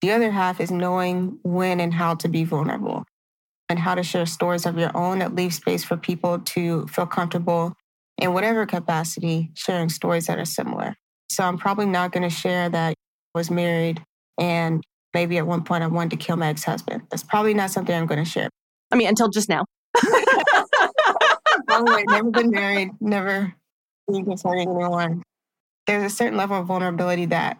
The 0.00 0.12
other 0.12 0.30
half 0.30 0.60
is 0.60 0.70
knowing 0.70 1.38
when 1.42 1.80
and 1.80 1.94
how 1.94 2.14
to 2.16 2.28
be 2.28 2.44
vulnerable 2.44 3.04
and 3.68 3.78
how 3.78 3.94
to 3.94 4.02
share 4.02 4.26
stories 4.26 4.66
of 4.66 4.76
your 4.78 4.96
own 4.96 5.20
that 5.20 5.34
leave 5.34 5.54
space 5.54 5.84
for 5.84 5.96
people 5.96 6.40
to 6.40 6.86
feel 6.88 7.06
comfortable 7.06 7.74
in 8.18 8.32
whatever 8.32 8.66
capacity 8.66 9.50
sharing 9.54 9.88
stories 9.88 10.26
that 10.26 10.38
are 10.38 10.44
similar. 10.44 10.94
So 11.30 11.44
I'm 11.44 11.58
probably 11.58 11.86
not 11.86 12.12
going 12.12 12.24
to 12.24 12.30
share 12.30 12.68
that 12.68 12.90
I 12.90 13.38
was 13.38 13.50
married 13.50 14.04
and 14.38 14.82
maybe 15.14 15.38
at 15.38 15.46
one 15.46 15.62
point 15.62 15.84
I 15.84 15.86
wanted 15.86 16.10
to 16.10 16.16
kill 16.16 16.36
my 16.36 16.48
ex-husband. 16.48 17.02
That's 17.10 17.22
probably 17.22 17.54
not 17.54 17.70
something 17.70 17.94
I'm 17.94 18.06
going 18.06 18.22
to 18.22 18.28
share. 18.28 18.48
I 18.90 18.96
mean, 18.96 19.08
until 19.08 19.28
just 19.28 19.48
now. 19.48 19.64
no 21.68 21.84
way, 21.84 22.04
never 22.08 22.30
been 22.30 22.50
married, 22.50 22.90
never 23.00 23.54
been 24.12 24.24
concerning 24.24 24.68
anyone. 24.68 25.22
There's 25.86 26.12
a 26.12 26.14
certain 26.14 26.36
level 26.36 26.58
of 26.58 26.66
vulnerability 26.66 27.26
that 27.26 27.58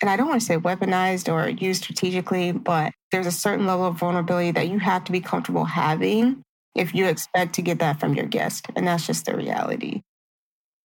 and 0.00 0.10
I 0.10 0.16
don't 0.16 0.28
want 0.28 0.40
to 0.40 0.46
say 0.46 0.56
weaponized 0.56 1.32
or 1.32 1.48
used 1.48 1.84
strategically, 1.84 2.52
but 2.52 2.92
there's 3.10 3.26
a 3.26 3.32
certain 3.32 3.66
level 3.66 3.86
of 3.86 3.96
vulnerability 3.96 4.50
that 4.50 4.68
you 4.68 4.78
have 4.78 5.04
to 5.04 5.12
be 5.12 5.20
comfortable 5.20 5.64
having 5.64 6.42
if 6.74 6.94
you 6.94 7.06
expect 7.06 7.54
to 7.54 7.62
get 7.62 7.78
that 7.78 8.00
from 8.00 8.14
your 8.14 8.26
guest. 8.26 8.66
And 8.76 8.86
that's 8.86 9.06
just 9.06 9.24
the 9.24 9.36
reality. 9.36 10.02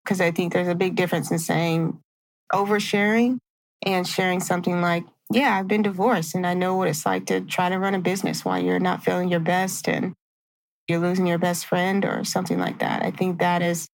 Because 0.05 0.21
I 0.21 0.31
think 0.31 0.53
there's 0.53 0.69
a 0.69 0.75
big 0.75 0.95
difference 0.95 1.31
in 1.31 1.39
saying 1.39 1.99
oversharing 2.53 3.39
and 3.85 4.07
sharing 4.07 4.41
something 4.41 4.81
like, 4.81 5.05
yeah, 5.33 5.57
I've 5.57 5.69
been 5.69 5.83
divorced 5.83 6.35
and 6.35 6.47
I 6.47 6.55
know 6.55 6.77
what 6.77 6.89
it's 6.89 7.05
like 7.05 7.27
to 7.27 7.41
try 7.41 7.69
to 7.69 7.79
run 7.79 7.95
a 7.95 7.99
business 7.99 8.45
while 8.45 8.63
you're 8.63 8.79
not 8.79 9.03
feeling 9.03 9.29
your 9.29 9.41
best 9.41 9.89
and 9.89 10.15
you're 10.87 11.01
losing 11.01 11.27
your 11.27 11.39
best 11.39 11.67
friend 11.67 12.05
or 12.05 12.25
something 12.25 12.59
like 12.59 12.79
that. 12.79 13.03
I 13.03 13.11
think 13.11 13.41
that 13.41 13.63
is 13.63 13.89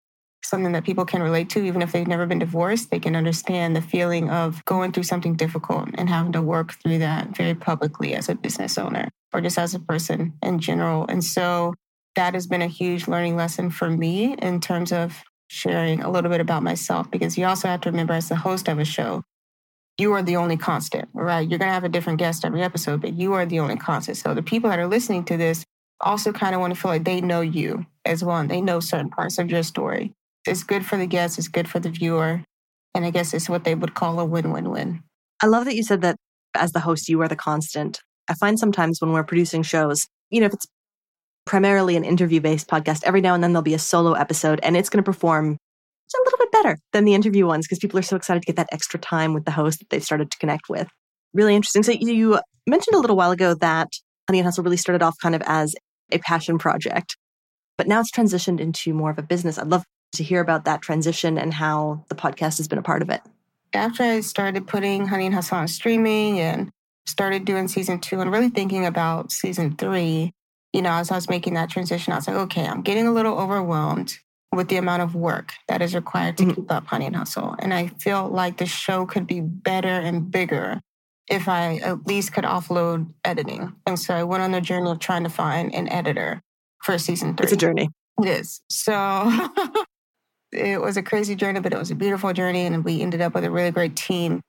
something 0.44 0.72
that 0.72 0.84
people 0.84 1.04
can 1.04 1.22
relate 1.22 1.48
to, 1.50 1.64
even 1.64 1.82
if 1.82 1.92
they've 1.92 2.06
never 2.06 2.26
been 2.26 2.38
divorced. 2.38 2.90
They 2.90 3.00
can 3.00 3.16
understand 3.16 3.74
the 3.74 3.80
feeling 3.80 4.30
of 4.30 4.64
going 4.64 4.92
through 4.92 5.04
something 5.04 5.34
difficult 5.34 5.88
and 5.94 6.08
having 6.08 6.32
to 6.32 6.42
work 6.42 6.74
through 6.74 6.98
that 6.98 7.36
very 7.36 7.54
publicly 7.54 8.14
as 8.14 8.28
a 8.28 8.34
business 8.34 8.76
owner 8.78 9.08
or 9.32 9.40
just 9.40 9.58
as 9.58 9.74
a 9.74 9.80
person 9.80 10.34
in 10.42 10.58
general. 10.58 11.06
And 11.08 11.24
so 11.24 11.74
that 12.14 12.34
has 12.34 12.46
been 12.46 12.62
a 12.62 12.68
huge 12.68 13.08
learning 13.08 13.36
lesson 13.36 13.70
for 13.70 13.90
me 13.90 14.34
in 14.34 14.60
terms 14.60 14.92
of 14.92 15.22
sharing 15.48 16.02
a 16.02 16.10
little 16.10 16.30
bit 16.30 16.40
about 16.40 16.62
myself, 16.62 17.10
because 17.10 17.36
you 17.36 17.44
also 17.44 17.68
have 17.68 17.80
to 17.82 17.90
remember 17.90 18.12
as 18.12 18.28
the 18.28 18.36
host 18.36 18.68
of 18.68 18.78
a 18.78 18.84
show, 18.84 19.22
you 19.98 20.12
are 20.12 20.22
the 20.22 20.36
only 20.36 20.56
constant, 20.56 21.08
right? 21.12 21.48
You're 21.48 21.58
going 21.58 21.68
to 21.68 21.74
have 21.74 21.84
a 21.84 21.88
different 21.88 22.18
guest 22.18 22.44
every 22.44 22.62
episode, 22.62 23.00
but 23.00 23.14
you 23.14 23.32
are 23.34 23.46
the 23.46 23.60
only 23.60 23.76
constant. 23.76 24.16
So 24.16 24.34
the 24.34 24.42
people 24.42 24.70
that 24.70 24.78
are 24.78 24.86
listening 24.86 25.24
to 25.24 25.36
this 25.36 25.64
also 26.00 26.32
kind 26.32 26.54
of 26.54 26.60
want 26.60 26.74
to 26.74 26.80
feel 26.80 26.90
like 26.90 27.04
they 27.04 27.20
know 27.20 27.40
you 27.40 27.86
as 28.04 28.24
one. 28.24 28.48
They 28.48 28.60
know 28.60 28.80
certain 28.80 29.10
parts 29.10 29.38
of 29.38 29.50
your 29.50 29.62
story 29.62 30.12
it's 30.46 30.62
good 30.62 30.84
for 30.84 30.96
the 30.96 31.06
guest, 31.06 31.38
it's 31.38 31.48
good 31.48 31.68
for 31.68 31.80
the 31.80 31.90
viewer. 31.90 32.42
And 32.94 33.04
I 33.04 33.10
guess 33.10 33.34
it's 33.34 33.48
what 33.48 33.64
they 33.64 33.74
would 33.74 33.94
call 33.94 34.20
a 34.20 34.24
win 34.24 34.52
win 34.52 34.70
win. 34.70 35.02
I 35.42 35.46
love 35.46 35.64
that 35.64 35.74
you 35.74 35.82
said 35.82 36.02
that 36.02 36.16
as 36.54 36.72
the 36.72 36.80
host, 36.80 37.08
you 37.08 37.20
are 37.22 37.28
the 37.28 37.36
constant. 37.36 38.00
I 38.28 38.34
find 38.34 38.58
sometimes 38.58 39.00
when 39.00 39.12
we're 39.12 39.24
producing 39.24 39.62
shows, 39.62 40.06
you 40.30 40.40
know, 40.40 40.46
if 40.46 40.54
it's 40.54 40.66
primarily 41.44 41.96
an 41.96 42.04
interview 42.04 42.40
based 42.40 42.68
podcast, 42.68 43.02
every 43.04 43.20
now 43.20 43.34
and 43.34 43.42
then 43.42 43.52
there'll 43.52 43.62
be 43.62 43.74
a 43.74 43.78
solo 43.78 44.12
episode 44.12 44.60
and 44.62 44.76
it's 44.76 44.88
going 44.88 45.02
to 45.02 45.06
perform 45.06 45.58
a 46.14 46.24
little 46.24 46.38
bit 46.38 46.52
better 46.52 46.78
than 46.92 47.04
the 47.04 47.14
interview 47.14 47.46
ones 47.46 47.66
because 47.66 47.78
people 47.78 47.98
are 47.98 48.02
so 48.02 48.16
excited 48.16 48.40
to 48.40 48.46
get 48.46 48.56
that 48.56 48.68
extra 48.72 49.00
time 49.00 49.34
with 49.34 49.44
the 49.44 49.50
host 49.50 49.80
that 49.80 49.90
they've 49.90 50.04
started 50.04 50.30
to 50.30 50.38
connect 50.38 50.68
with. 50.68 50.86
Really 51.32 51.56
interesting. 51.56 51.82
So 51.82 51.92
you 51.92 52.38
mentioned 52.66 52.94
a 52.94 53.00
little 53.00 53.16
while 53.16 53.32
ago 53.32 53.54
that 53.54 53.88
Honey 54.28 54.38
and 54.38 54.46
Hustle 54.46 54.64
really 54.64 54.76
started 54.76 55.02
off 55.02 55.16
kind 55.20 55.34
of 55.34 55.42
as 55.44 55.74
a 56.12 56.18
passion 56.18 56.58
project, 56.58 57.16
but 57.76 57.88
now 57.88 58.00
it's 58.00 58.12
transitioned 58.12 58.60
into 58.60 58.94
more 58.94 59.10
of 59.10 59.18
a 59.18 59.22
business. 59.22 59.58
I'd 59.58 59.68
love 59.68 59.84
to 60.14 60.24
hear 60.24 60.40
about 60.40 60.64
that 60.64 60.82
transition 60.82 61.38
and 61.38 61.54
how 61.54 62.04
the 62.08 62.14
podcast 62.14 62.58
has 62.58 62.68
been 62.68 62.78
a 62.78 62.82
part 62.82 63.02
of 63.02 63.10
it. 63.10 63.20
After 63.72 64.02
I 64.02 64.20
started 64.20 64.66
putting 64.66 65.08
Honey 65.08 65.26
and 65.26 65.34
Hustle 65.34 65.58
on 65.58 65.68
streaming 65.68 66.40
and 66.40 66.70
started 67.06 67.44
doing 67.44 67.68
season 67.68 68.00
two 68.00 68.20
and 68.20 68.32
really 68.32 68.48
thinking 68.48 68.86
about 68.86 69.32
season 69.32 69.76
three, 69.76 70.32
you 70.72 70.82
know, 70.82 70.92
as 70.92 71.10
I 71.10 71.16
was 71.16 71.28
making 71.28 71.54
that 71.54 71.70
transition, 71.70 72.12
I 72.12 72.16
was 72.16 72.28
like, 72.28 72.36
okay, 72.36 72.66
I'm 72.66 72.82
getting 72.82 73.06
a 73.06 73.12
little 73.12 73.38
overwhelmed 73.38 74.18
with 74.52 74.68
the 74.68 74.76
amount 74.76 75.02
of 75.02 75.14
work 75.14 75.52
that 75.68 75.82
is 75.82 75.94
required 75.94 76.36
to 76.38 76.44
mm-hmm. 76.44 76.54
keep 76.54 76.70
up 76.70 76.86
Honey 76.86 77.06
and 77.06 77.16
Hustle. 77.16 77.56
And 77.58 77.74
I 77.74 77.88
feel 77.88 78.28
like 78.28 78.58
the 78.58 78.66
show 78.66 79.06
could 79.06 79.26
be 79.26 79.40
better 79.40 79.88
and 79.88 80.30
bigger 80.30 80.80
if 81.28 81.48
I 81.48 81.76
at 81.76 82.06
least 82.06 82.32
could 82.32 82.44
offload 82.44 83.12
editing. 83.24 83.74
And 83.86 83.98
so 83.98 84.14
I 84.14 84.24
went 84.24 84.42
on 84.42 84.52
the 84.52 84.60
journey 84.60 84.90
of 84.90 84.98
trying 84.98 85.24
to 85.24 85.30
find 85.30 85.74
an 85.74 85.88
editor 85.88 86.42
for 86.82 86.98
season 86.98 87.34
three. 87.34 87.44
It's 87.44 87.52
a 87.52 87.56
journey. 87.56 87.88
It 88.22 88.28
is. 88.28 88.60
So 88.68 88.92
it 90.54 90.80
was 90.80 90.96
a 90.96 91.02
crazy 91.02 91.34
journey, 91.34 91.60
but 91.60 91.72
it 91.72 91.78
was 91.78 91.90
a 91.90 91.94
beautiful 91.94 92.32
journey. 92.32 92.66
And 92.66 92.84
we 92.84 93.00
ended 93.00 93.20
up 93.20 93.34
with 93.34 93.44
a 93.44 93.50
really 93.50 93.70
great 93.70 93.96
team 93.96 94.40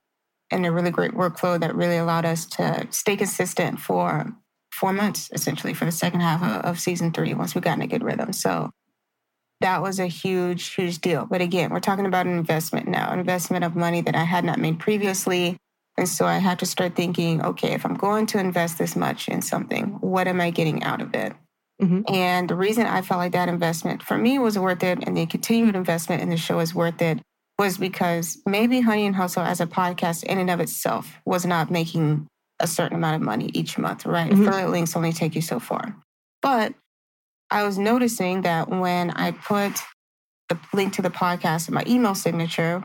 and 0.52 0.66
a 0.66 0.72
really 0.72 0.92
great 0.92 1.12
workflow 1.12 1.60
that 1.60 1.76
really 1.76 1.98
allowed 1.98 2.26
us 2.26 2.46
to 2.46 2.88
stay 2.92 3.16
consistent 3.16 3.80
for 3.80 4.34
four 4.72 4.94
months, 4.94 5.30
essentially, 5.34 5.74
for 5.74 5.86
the 5.86 5.92
second 5.92 6.20
half 6.20 6.44
of, 6.44 6.66
of 6.66 6.80
season 6.80 7.12
three, 7.12 7.34
once 7.34 7.56
we 7.56 7.62
got 7.62 7.78
in 7.78 7.82
a 7.82 7.88
good 7.88 8.04
rhythm. 8.04 8.34
So 8.34 8.70
that 9.62 9.82
was 9.82 10.00
a 10.00 10.08
huge, 10.08 10.74
huge 10.74 11.00
deal. 11.00 11.26
But 11.26 11.42
again, 11.42 11.72
we're 11.72 11.80
talking 11.80 12.06
about 12.06 12.26
an 12.26 12.38
investment 12.38 12.88
now, 12.88 13.12
an 13.12 13.20
investment 13.20 13.64
of 13.64 13.76
money 13.76 14.02
that 14.02 14.16
I 14.16 14.24
had 14.24 14.44
not 14.44 14.60
made 14.60 14.80
previously. 14.80 15.58
And 15.98 16.10
so 16.10 16.26
I 16.26 16.40
had 16.40 16.60
to 16.60 16.66
start 16.66 16.96
thinking, 16.96 17.42
okay, 17.42 17.72
if 17.72 17.86
I'm 17.86 17.96
going 17.96 18.26
to 18.28 18.40
invest 18.40 18.78
this 18.78 18.96
much 18.96 19.30
in 19.30 19.42
something, 19.42 19.98
what 20.02 20.28
am 20.28 20.42
I 20.42 20.50
getting 20.50 20.84
out 20.84 21.02
of 21.02 21.16
it? 21.16 21.34
Mm-hmm. 21.82 22.14
And 22.14 22.50
the 22.50 22.56
reason 22.56 22.86
I 22.86 23.02
felt 23.02 23.20
like 23.20 23.34
that 23.34 23.50
investment 23.50 24.02
for 24.02 24.18
me 24.18 24.40
was 24.40 24.58
worth 24.58 24.84
it 24.84 25.00
and 25.06 25.18
the 25.18 25.26
continued 25.26 25.76
investment 25.76 26.22
in 26.22 26.30
the 26.30 26.38
show 26.38 26.60
is 26.60 26.74
worth 26.74 27.02
it 27.02 27.20
was 27.60 27.78
because 27.78 28.42
maybe 28.46 28.82
Honey 28.82 29.06
and 29.06 29.16
Hustle 29.16 29.44
as 29.44 29.62
a 29.62 29.66
podcast 29.66 30.24
in 30.24 30.38
and 30.38 30.50
of 30.50 30.60
itself 30.60 31.20
was 31.26 31.46
not 31.46 31.72
making 31.72 32.28
a 32.60 32.68
certain 32.68 32.98
amount 32.98 33.16
of 33.16 33.22
money 33.22 33.50
each 33.54 33.78
month, 33.78 34.06
right? 34.06 34.32
Mm-hmm. 34.32 34.48
Affiliate 34.48 34.70
links 34.70 34.96
only 34.96 35.12
take 35.12 35.36
you 35.36 35.42
so 35.42 35.60
far. 35.60 35.96
But 36.42 36.74
I 37.52 37.64
was 37.64 37.78
noticing 37.78 38.42
that 38.42 38.70
when 38.70 39.12
I 39.12 39.32
put 39.32 39.82
the 40.50 40.58
link 40.74 40.94
to 40.94 41.02
the 41.02 41.10
podcast 41.10 41.68
in 41.68 41.74
my 41.74 41.84
email 41.88 42.16
signature, 42.16 42.84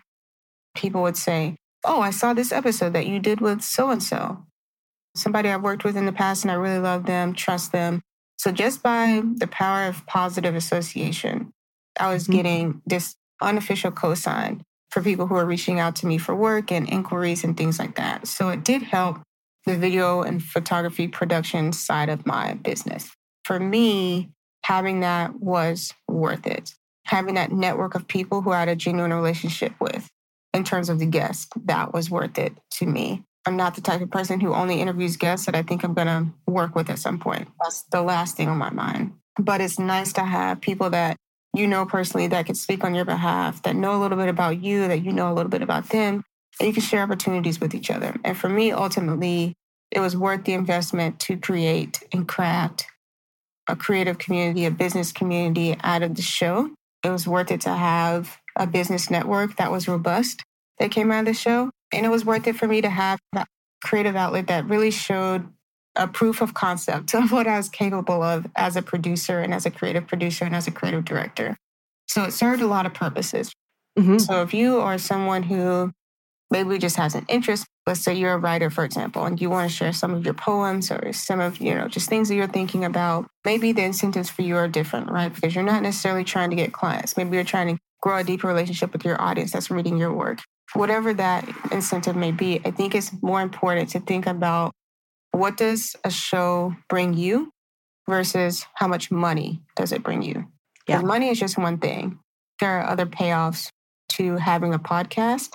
people 0.74 1.03
would 1.03 1.16
say, 1.16 1.57
Oh, 1.85 2.00
I 2.00 2.11
saw 2.11 2.35
this 2.35 2.53
episode 2.53 2.92
that 2.92 3.07
you 3.07 3.18
did 3.20 3.40
with 3.40 3.62
so 3.62 3.90
and 3.90 4.03
so. 4.03 4.44
Somebody 5.16 5.48
I've 5.48 5.62
worked 5.62 5.85
with 5.85 5.96
in 5.96 6.07
the 6.07 6.12
past 6.12 6.44
and 6.44 6.50
I 6.50 6.55
really 6.55 6.79
love 6.79 7.07
them, 7.07 7.33
trust 7.33 7.72
them. 7.72 8.03
So 8.40 8.50
just 8.50 8.83
by 8.83 9.22
the 9.37 9.46
power 9.46 9.85
of 9.85 10.07
positive 10.07 10.55
association, 10.57 11.53
I 11.98 12.11
was 12.11 12.24
mm-hmm. 12.24 12.33
getting 12.33 12.83
this 12.87 13.14
unofficial 13.42 13.90
cosign 13.90 14.62
for 14.88 15.03
people 15.03 15.26
who 15.26 15.35
are 15.35 15.44
reaching 15.44 15.79
out 15.79 15.94
to 15.96 16.07
me 16.07 16.16
for 16.16 16.35
work 16.35 16.72
and 16.72 16.88
inquiries 16.88 17.44
and 17.44 17.55
things 17.55 17.79
like 17.79 17.96
that. 17.96 18.26
So 18.26 18.48
it 18.48 18.64
did 18.64 18.83
help 18.83 19.18
the 19.66 19.76
video 19.76 20.22
and 20.22 20.42
photography 20.42 21.07
production 21.07 21.74
side 21.74 22.09
of 22.09 22.24
my 22.24 22.55
business. 22.55 23.11
For 23.44 23.61
me, 23.61 24.31
having 24.64 25.00
that 25.00 25.38
was 25.38 25.92
worth 26.09 26.46
it. 26.46 26.72
Having 27.05 27.35
that 27.35 27.53
network 27.53 27.94
of 27.94 28.09
people 28.09 28.40
who 28.40 28.53
I 28.53 28.61
had 28.61 28.68
a 28.70 28.74
genuine 28.74 29.12
relationship 29.12 29.74
with 29.79 30.09
in 30.55 30.64
terms 30.64 30.88
of 30.88 30.98
the 30.98 31.05
guests, 31.05 31.46
that 31.66 31.92
was 31.92 32.11
worth 32.11 32.38
it 32.38 32.55
to 32.76 32.87
me. 32.87 33.22
I'm 33.46 33.57
not 33.57 33.74
the 33.74 33.81
type 33.81 34.00
of 34.00 34.11
person 34.11 34.40
who 34.40 34.55
only 34.55 34.81
interviews 34.81 35.16
guests 35.16 35.46
that 35.46 35.55
I 35.55 35.62
think 35.62 35.83
I'm 35.83 35.94
going 35.94 36.07
to 36.07 36.26
work 36.46 36.74
with 36.74 36.90
at 36.90 36.98
some 36.98 37.18
point. 37.18 37.48
That's 37.62 37.83
the 37.85 38.03
last 38.03 38.37
thing 38.37 38.48
on 38.48 38.59
my 38.59 38.70
mind. 38.70 39.14
But 39.38 39.61
it's 39.61 39.79
nice 39.79 40.12
to 40.14 40.24
have 40.24 40.61
people 40.61 40.90
that 40.90 41.16
you 41.55 41.66
know 41.66 41.87
personally 41.87 42.26
that 42.29 42.46
could 42.46 42.57
speak 42.57 42.85
on 42.85 42.94
your 42.94 43.05
behalf, 43.05 43.62
that 43.62 43.76
know 43.76 43.96
a 43.96 44.00
little 44.00 44.18
bit 44.18 44.29
about 44.29 44.62
you, 44.62 44.87
that 44.88 45.05
you 45.05 45.12
know 45.12 45.33
a 45.33 45.35
little 45.35 45.50
bit 45.50 45.62
about 45.62 45.88
them, 45.88 46.22
and 46.59 46.66
you 46.66 46.72
can 46.72 46.83
share 46.83 47.03
opportunities 47.03 47.61
with 47.61 47.74
each 47.74 47.90
other. 47.90 48.14
And 48.24 48.37
for 48.37 48.48
me, 48.48 48.72
ultimately, 48.72 49.55
it 49.90 50.00
was 50.00 50.16
worth 50.16 50.44
the 50.44 50.53
investment 50.53 51.18
to 51.20 51.37
create 51.37 52.03
and 52.12 52.29
craft 52.29 52.87
a 53.68 53.76
creative 53.76 54.18
community, 54.18 54.64
a 54.64 54.70
business 54.70 55.12
community 55.12 55.76
out 55.83 56.03
of 56.03 56.16
the 56.16 56.22
show. 56.22 56.70
It 57.05 57.11
was 57.11 57.26
worth 57.26 57.50
it 57.50 57.61
to 57.62 57.70
have 57.70 58.38
a 58.57 58.66
business 58.66 59.11
network 59.11 59.57
that 59.57 59.70
was 59.70 59.88
robust 59.88 60.42
that 60.79 60.90
came 60.90 61.12
out 61.12 61.20
of 61.20 61.26
the 61.26 61.35
show. 61.35 61.70
And 61.92 62.07
it 62.07 62.09
was 62.09 62.24
worth 62.24 62.46
it 62.46 62.57
for 62.57 62.66
me 62.66 62.81
to 62.81 62.90
have 62.90 63.18
that 63.33 63.48
creative 63.83 64.16
outlet 64.16 64.46
that 64.48 64.66
really 64.66 64.90
showed 64.90 65.48
a 65.96 66.07
proof 66.07 66.40
of 66.40 66.55
concept 66.55 67.14
of 67.14 67.33
what 67.33 67.46
I 67.46 67.57
was 67.57 67.68
capable 67.68 68.22
of 68.22 68.46
as 68.57 68.76
a 68.76 68.83
producer 68.83 69.40
and 69.40 69.53
as 69.53 69.66
a 69.66 69.70
creative 69.70 70.07
producer 70.07 70.44
and 70.44 70.55
as 70.55 70.66
a 70.66 70.70
creative 70.70 71.05
director. 71.05 71.57
So 72.07 72.24
it 72.24 72.33
served 72.33 72.62
a 72.62 72.66
lot 72.66 72.87
of 72.87 72.94
purposes. 72.94 73.53
Mm-hmm. 73.98 74.18
So 74.18 74.42
if 74.42 74.55
you 74.55 74.81
are 74.81 74.98
someone 74.98 75.42
who 75.44 75.92
maybe 76.50 76.79
just 76.79 76.96
has 76.96 77.14
an 77.14 77.24
interest, 77.29 77.66
let's 77.87 78.00
say 78.00 78.14
you're 78.14 78.33
a 78.33 78.38
writer, 78.38 78.70
for 78.70 78.85
example, 78.85 79.24
and 79.24 79.40
you 79.40 79.48
want 79.48 79.70
to 79.70 79.76
share 79.76 79.92
some 79.92 80.14
of 80.14 80.24
your 80.24 80.35
poems 80.35 80.90
or 80.90 81.12
some 81.12 81.40
of, 81.40 81.59
you 81.59 81.74
know, 81.74 81.87
just 81.87 82.09
things 82.09 82.29
that 82.29 82.35
you're 82.35 82.48
thinking 82.48 82.85
about, 82.85 83.29
maybe 83.44 83.72
the 83.72 83.83
incentives 83.83 84.29
for 84.29 84.42
you 84.42 84.57
are 84.57 84.68
different, 84.68 85.11
right? 85.11 85.33
Because 85.33 85.55
you're 85.55 85.64
not 85.64 85.83
necessarily 85.83 86.24
trying 86.24 86.50
to 86.50 86.57
get 86.57 86.72
clients. 86.72 87.16
Maybe 87.16 87.37
you're 87.37 87.44
trying 87.44 87.76
to 87.76 87.81
grow 88.00 88.18
a 88.18 88.24
deeper 88.24 88.48
relationship 88.48 88.92
with 88.92 89.05
your 89.05 89.20
audience 89.20 89.53
that's 89.53 89.70
reading 89.70 89.96
your 89.96 90.12
work. 90.12 90.40
Whatever 90.74 91.12
that 91.14 91.48
incentive 91.72 92.16
may 92.16 92.33
be, 92.33 92.61
I 92.64 92.70
think 92.70 92.94
it's 92.94 93.11
more 93.22 93.40
important 93.40 93.90
to 93.90 94.00
think 94.00 94.26
about 94.26 94.72
what 95.33 95.56
does 95.56 95.96
a 96.04 96.11
show 96.11 96.74
bring 96.88 97.14
you 97.14 97.50
versus 98.09 98.66
how 98.74 98.88
much 98.88 99.11
money 99.11 99.61
does 99.76 99.92
it 99.92 100.02
bring 100.02 100.22
you? 100.22 100.46
Yeah. 100.88 101.02
Money 101.02 101.28
is 101.28 101.38
just 101.38 101.56
one 101.56 101.78
thing. 101.78 102.18
There 102.61 102.80
are 102.80 102.88
other 102.88 103.06
payoffs 103.06 103.70
to 104.11 104.37
having 104.37 104.74
a 104.74 104.78
podcast. 104.78 105.50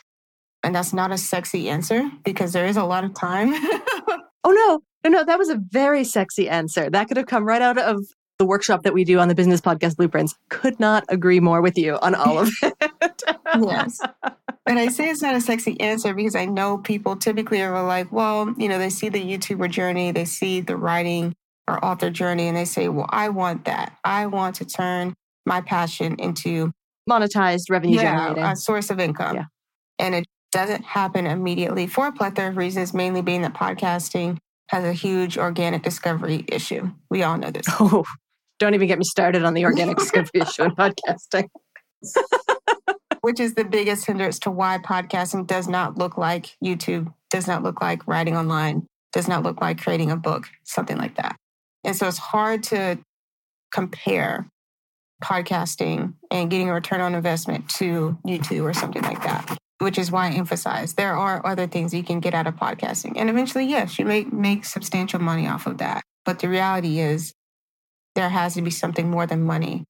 And 0.64 0.74
that's 0.74 0.94
not 0.94 1.12
a 1.12 1.18
sexy 1.18 1.70
answer 1.70 2.10
because 2.24 2.54
there 2.54 2.66
is 2.66 2.78
a 2.78 2.84
lot 2.84 3.04
of 3.04 3.14
time. 3.14 3.54
oh, 3.54 4.22
no. 4.46 4.80
No, 5.04 5.20
no, 5.20 5.24
that 5.24 5.38
was 5.38 5.50
a 5.50 5.62
very 5.70 6.04
sexy 6.04 6.50
answer. 6.50 6.90
That 6.90 7.08
could 7.08 7.18
have 7.18 7.28
come 7.28 7.46
right 7.46 7.62
out 7.62 7.78
of 7.78 8.04
the 8.38 8.46
workshop 8.46 8.84
that 8.84 8.94
we 8.94 9.04
do 9.04 9.20
on 9.20 9.28
the 9.28 9.36
business 9.36 9.62
podcast 9.62 9.98
blueprints. 9.98 10.36
Could 10.50 10.80
not 10.80 11.06
agree 11.10 11.40
more 11.40 11.62
with 11.62 11.78
you 11.78 11.98
on 12.02 12.16
all 12.16 12.40
of 12.40 12.52
it. 12.62 13.24
yes. 13.62 14.00
And 14.68 14.80
I 14.80 14.88
say 14.88 15.10
it's 15.10 15.22
not 15.22 15.36
a 15.36 15.42
sexy 15.42 15.80
answer 15.80 16.14
because 16.14 16.36
I 16.36 16.46
know 16.46 16.78
people 16.78 17.16
typically 17.16 17.62
are 17.62 17.86
like, 17.86 18.12
well, 18.12 18.54
you 18.58 18.68
know, 18.68 18.80
they 18.80 18.90
see 18.90 19.10
the 19.10 19.22
YouTuber 19.22 19.70
journey, 19.70 20.12
they 20.12 20.26
see 20.26 20.62
the 20.62 20.76
writing 20.76 21.34
or 21.68 21.84
author 21.84 22.10
journey, 22.10 22.48
and 22.48 22.58
they 22.58 22.66
say, 22.66 22.90
well, 22.90 23.08
I 23.10 23.30
want 23.30 23.66
that. 23.66 23.98
I 24.04 24.26
want 24.28 24.56
to 24.58 24.66
turn 24.66 25.14
my 25.46 25.62
passion 25.62 26.16
into 26.20 26.72
monetized 27.10 27.70
revenue 27.70 27.98
yeah, 27.98 28.18
generating 28.18 28.44
a 28.44 28.56
source 28.56 28.90
of 28.90 29.00
income. 29.00 29.36
Yeah. 29.36 29.46
And 30.00 30.16
it 30.16 30.26
doesn't 30.52 30.84
happen 30.84 31.28
immediately 31.28 31.88
for 31.88 32.08
a 32.08 32.12
plethora 32.12 32.50
of 32.50 32.58
reasons, 32.58 32.94
mainly 32.94 33.22
being 33.22 33.44
that 33.44 33.54
podcasting 33.54 34.38
has 34.70 34.84
a 34.84 34.94
huge 34.94 35.38
organic 35.38 35.84
discovery 35.84 36.44
issue. 36.48 36.92
We 37.10 37.24
all 37.24 37.38
know 37.38 37.52
this. 37.52 37.68
Oh, 37.80 38.04
don't 38.60 38.74
even 38.74 38.88
get 38.88 38.98
me 38.98 39.06
started 39.06 39.44
on 39.44 39.54
the 39.54 39.66
organic 39.66 39.98
discovery 40.00 40.42
issue 40.42 40.64
in 40.64 40.72
podcasting. 40.72 41.50
which 43.26 43.40
is 43.40 43.56
the 43.56 43.64
biggest 43.64 44.06
hindrance 44.06 44.38
to 44.38 44.52
why 44.52 44.78
podcasting 44.78 45.48
does 45.48 45.68
not 45.68 45.98
look 45.98 46.16
like 46.16 46.56
YouTube, 46.64 47.12
does 47.32 47.48
not 47.48 47.64
look 47.64 47.82
like 47.82 48.06
writing 48.06 48.38
online, 48.38 48.86
does 49.14 49.28
not 49.28 49.42
look 49.42 49.60
like 49.60 49.82
creating 49.82 50.12
a 50.12 50.16
book, 50.16 50.48
something 50.64 50.96
like 50.96 51.16
that. 51.16 51.36
And 51.84 51.96
so 51.96 52.08
it's 52.08 52.20
hard 52.20 52.62
to 52.66 53.00
compare 53.74 54.48
podcasting 55.24 56.14
and 56.30 56.52
getting 56.52 56.70
a 56.70 56.74
return 56.76 57.02
on 57.02 57.16
investment 57.16 57.68
to 57.70 58.16
YouTube 58.28 58.64
or 58.64 58.74
something 58.74 59.02
like 59.02 59.24
that, 59.24 59.58
which 59.80 59.98
is 59.98 60.12
why 60.12 60.28
I 60.28 60.34
emphasize 60.34 60.94
there 60.94 61.16
are 61.18 61.44
other 61.48 61.66
things 61.66 61.96
you 61.96 62.04
can 62.04 62.20
get 62.20 62.36
out 62.36 62.46
of 62.46 62.56
podcasting. 62.58 63.14
And 63.16 63.28
eventually, 63.28 63.66
yes, 63.66 63.98
you 63.98 64.06
may 64.06 64.26
make 64.26 64.66
substantial 64.66 65.20
money 65.20 65.48
off 65.48 65.66
of 65.66 65.80
that. 65.80 66.04
But 66.26 66.40
the 66.40 66.50
reality 66.50 67.00
is, 67.00 67.34
there 68.16 68.30
has 68.30 68.56
to 68.56 68.62
be 68.62 68.72
something 68.72 69.10
more 69.10 69.28
than 69.28 69.44
money 69.44 69.86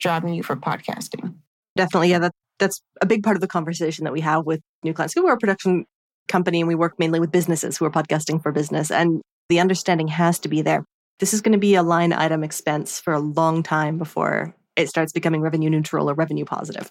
driving 0.00 0.34
you 0.34 0.42
for 0.42 0.56
podcasting. 0.56 1.36
Definitely. 1.76 2.10
Yeah, 2.10 2.18
that, 2.20 2.32
that's 2.58 2.80
a 3.00 3.06
big 3.06 3.22
part 3.22 3.36
of 3.36 3.40
the 3.40 3.48
conversation 3.48 4.04
that 4.04 4.12
we 4.12 4.20
have 4.20 4.44
with 4.44 4.60
new 4.84 4.92
clients. 4.92 5.14
We're 5.16 5.32
a 5.32 5.38
production 5.38 5.86
company 6.28 6.60
and 6.60 6.68
we 6.68 6.74
work 6.74 6.98
mainly 6.98 7.20
with 7.20 7.32
businesses 7.32 7.78
who 7.78 7.84
are 7.84 7.90
podcasting 7.90 8.42
for 8.42 8.52
business. 8.52 8.90
And 8.90 9.22
the 9.48 9.60
understanding 9.60 10.08
has 10.08 10.38
to 10.40 10.48
be 10.48 10.62
there. 10.62 10.84
This 11.20 11.34
is 11.34 11.40
going 11.40 11.52
to 11.52 11.58
be 11.58 11.74
a 11.74 11.82
line 11.82 12.12
item 12.12 12.44
expense 12.44 13.00
for 13.00 13.12
a 13.12 13.18
long 13.18 13.62
time 13.62 13.98
before 13.98 14.54
it 14.76 14.88
starts 14.88 15.12
becoming 15.12 15.40
revenue 15.40 15.70
neutral 15.70 16.08
or 16.08 16.14
revenue 16.14 16.44
positive. 16.44 16.90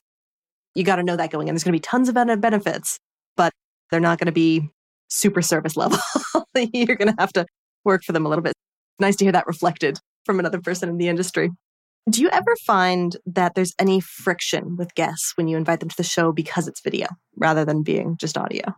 You 0.76 0.84
got 0.84 0.98
to 0.98 1.04
know 1.04 1.16
that 1.16 1.32
going 1.32 1.48
in. 1.48 1.56
There's 1.56 1.64
going 1.64 1.74
to 1.74 1.78
be 1.78 1.82
tons 1.82 2.10
of 2.10 2.16
benefits, 2.16 3.00
but 3.38 3.54
they're 3.90 4.00
not 4.00 4.20
going 4.20 4.26
to 4.28 4.34
be 4.34 4.70
super 5.10 5.42
service 5.42 5.78
level. 5.78 5.98
You're 6.74 6.98
going 6.98 7.08
to 7.08 7.16
have 7.18 7.32
to 7.34 7.46
work 7.86 8.04
for 8.04 8.12
them 8.12 8.26
a 8.26 8.30
little 8.30 8.44
bit. 8.44 8.54
Nice 9.00 9.16
to 9.18 9.26
hear 9.26 9.32
that 9.32 9.48
reflected 9.48 10.00
from 10.28 10.40
another 10.40 10.62
person 10.62 10.90
in 10.90 10.98
the 10.98 11.08
industry. 11.08 11.50
Do 12.10 12.22
you 12.22 12.30
ever 12.30 12.56
find 12.66 13.18
that 13.26 13.56
there's 13.56 13.74
any 13.80 14.00
friction 14.00 14.78
with 14.78 14.94
guests 14.94 15.34
when 15.36 15.48
you 15.48 15.58
invite 15.58 15.80
them 15.80 15.90
to 15.90 15.98
the 15.98 16.04
show 16.04 16.32
because 16.32 16.68
it's 16.68 16.82
video 16.82 17.08
rather 17.36 17.66
than 17.66 17.82
being 17.82 18.16
just 18.18 18.38
audio? 18.38 18.76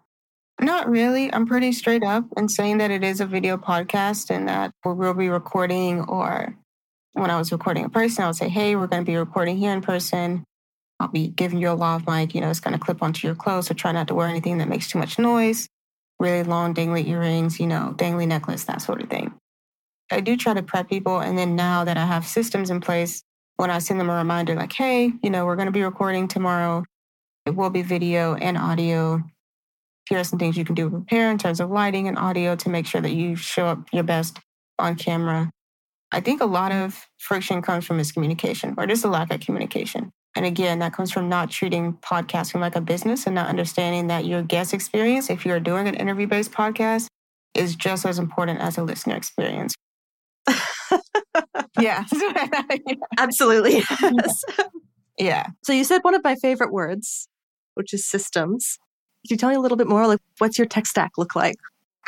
Not 0.61 0.89
really. 0.89 1.31
I'm 1.33 1.45
pretty 1.45 1.71
straight 1.71 2.03
up 2.03 2.25
in 2.35 2.49
saying 2.49 2.79
that 2.79 2.91
it 2.91 3.03
is 3.03 3.21
a 3.21 3.25
video 3.25 3.55
podcast 3.57 4.29
and 4.29 4.47
that 4.47 4.71
we 4.83 4.93
will 4.93 5.13
be 5.13 5.29
recording, 5.29 6.01
or 6.01 6.55
when 7.13 7.29
I 7.29 7.37
was 7.37 7.51
recording 7.51 7.83
in 7.83 7.89
person, 7.89 8.23
I 8.23 8.27
would 8.27 8.35
say, 8.35 8.49
hey, 8.49 8.75
we're 8.75 8.87
going 8.87 9.03
to 9.03 9.09
be 9.09 9.15
recording 9.15 9.57
here 9.57 9.73
in 9.73 9.81
person. 9.81 10.43
I'll 10.99 11.07
be 11.07 11.27
giving 11.29 11.59
you 11.59 11.69
a 11.69 11.73
lav 11.73 12.05
mic, 12.07 12.35
you 12.35 12.41
know, 12.41 12.49
it's 12.49 12.59
going 12.59 12.73
to 12.73 12.83
clip 12.83 13.01
onto 13.01 13.25
your 13.25 13.35
clothes. 13.35 13.67
So 13.67 13.73
try 13.73 13.91
not 13.91 14.07
to 14.09 14.15
wear 14.15 14.27
anything 14.27 14.57
that 14.57 14.67
makes 14.67 14.89
too 14.89 14.99
much 14.99 15.17
noise, 15.17 15.69
really 16.19 16.43
long 16.43 16.73
dangly 16.73 17.07
earrings, 17.07 17.59
you 17.59 17.67
know, 17.67 17.93
dangly 17.95 18.27
necklace, 18.27 18.65
that 18.65 18.81
sort 18.81 19.01
of 19.01 19.09
thing. 19.09 19.33
I 20.11 20.21
do 20.21 20.35
try 20.35 20.53
to 20.53 20.63
prep 20.63 20.89
people. 20.89 21.19
And 21.19 21.37
then 21.37 21.55
now 21.55 21.83
that 21.83 21.97
I 21.97 22.05
have 22.05 22.25
systems 22.25 22.69
in 22.69 22.81
place, 22.81 23.23
when 23.57 23.69
I 23.69 23.79
send 23.79 23.99
them 23.99 24.09
a 24.09 24.15
reminder, 24.15 24.55
like, 24.55 24.73
hey, 24.73 25.11
you 25.21 25.29
know, 25.29 25.45
we're 25.45 25.55
going 25.55 25.67
to 25.67 25.71
be 25.71 25.83
recording 25.83 26.27
tomorrow, 26.27 26.83
it 27.45 27.55
will 27.55 27.69
be 27.69 27.81
video 27.81 28.35
and 28.35 28.57
audio. 28.57 29.21
Here 30.09 30.19
are 30.19 30.23
some 30.23 30.39
things 30.39 30.57
you 30.57 30.65
can 30.65 30.75
do 30.75 30.85
to 30.85 30.89
prepare 30.89 31.29
in 31.29 31.37
terms 31.37 31.59
of 31.59 31.69
lighting 31.69 32.07
and 32.07 32.17
audio 32.17 32.55
to 32.55 32.69
make 32.69 32.87
sure 32.87 33.01
that 33.01 33.11
you 33.11 33.35
show 33.35 33.65
up 33.65 33.87
your 33.91 34.03
best 34.03 34.39
on 34.79 34.95
camera. 34.95 35.51
I 36.11 36.21
think 36.21 36.41
a 36.41 36.45
lot 36.45 36.71
of 36.71 37.05
friction 37.19 37.61
comes 37.61 37.85
from 37.85 37.99
miscommunication 37.99 38.75
or 38.77 38.87
just 38.87 39.05
a 39.05 39.09
lack 39.09 39.31
of 39.31 39.41
communication. 39.41 40.11
And 40.35 40.45
again, 40.45 40.79
that 40.79 40.93
comes 40.93 41.11
from 41.11 41.27
not 41.27 41.51
treating 41.51 41.93
podcasting 41.93 42.61
like 42.61 42.75
a 42.75 42.81
business 42.81 43.25
and 43.25 43.35
not 43.35 43.49
understanding 43.49 44.07
that 44.07 44.25
your 44.25 44.41
guest 44.41 44.73
experience, 44.73 45.29
if 45.29 45.45
you're 45.45 45.59
doing 45.59 45.87
an 45.87 45.95
interview 45.95 46.27
based 46.27 46.51
podcast, 46.51 47.07
is 47.53 47.75
just 47.75 48.05
as 48.05 48.19
important 48.19 48.59
as 48.59 48.77
a 48.77 48.83
listener 48.83 49.15
experience. 49.15 49.75
yeah. 51.79 52.05
Absolutely. 53.17 53.83
Yes. 54.01 54.43
Yeah. 55.17 55.47
So 55.63 55.73
you 55.73 55.83
said 55.83 55.99
one 56.01 56.15
of 56.15 56.23
my 56.23 56.35
favorite 56.35 56.71
words, 56.71 57.27
which 57.75 57.93
is 57.93 58.07
systems. 58.07 58.77
Could 59.23 59.31
you 59.31 59.37
tell 59.37 59.49
me 59.49 59.55
a 59.55 59.59
little 59.59 59.77
bit 59.77 59.87
more? 59.87 60.07
Like, 60.07 60.19
what's 60.37 60.57
your 60.57 60.67
tech 60.67 60.85
stack 60.85 61.11
look 61.17 61.35
like? 61.35 61.55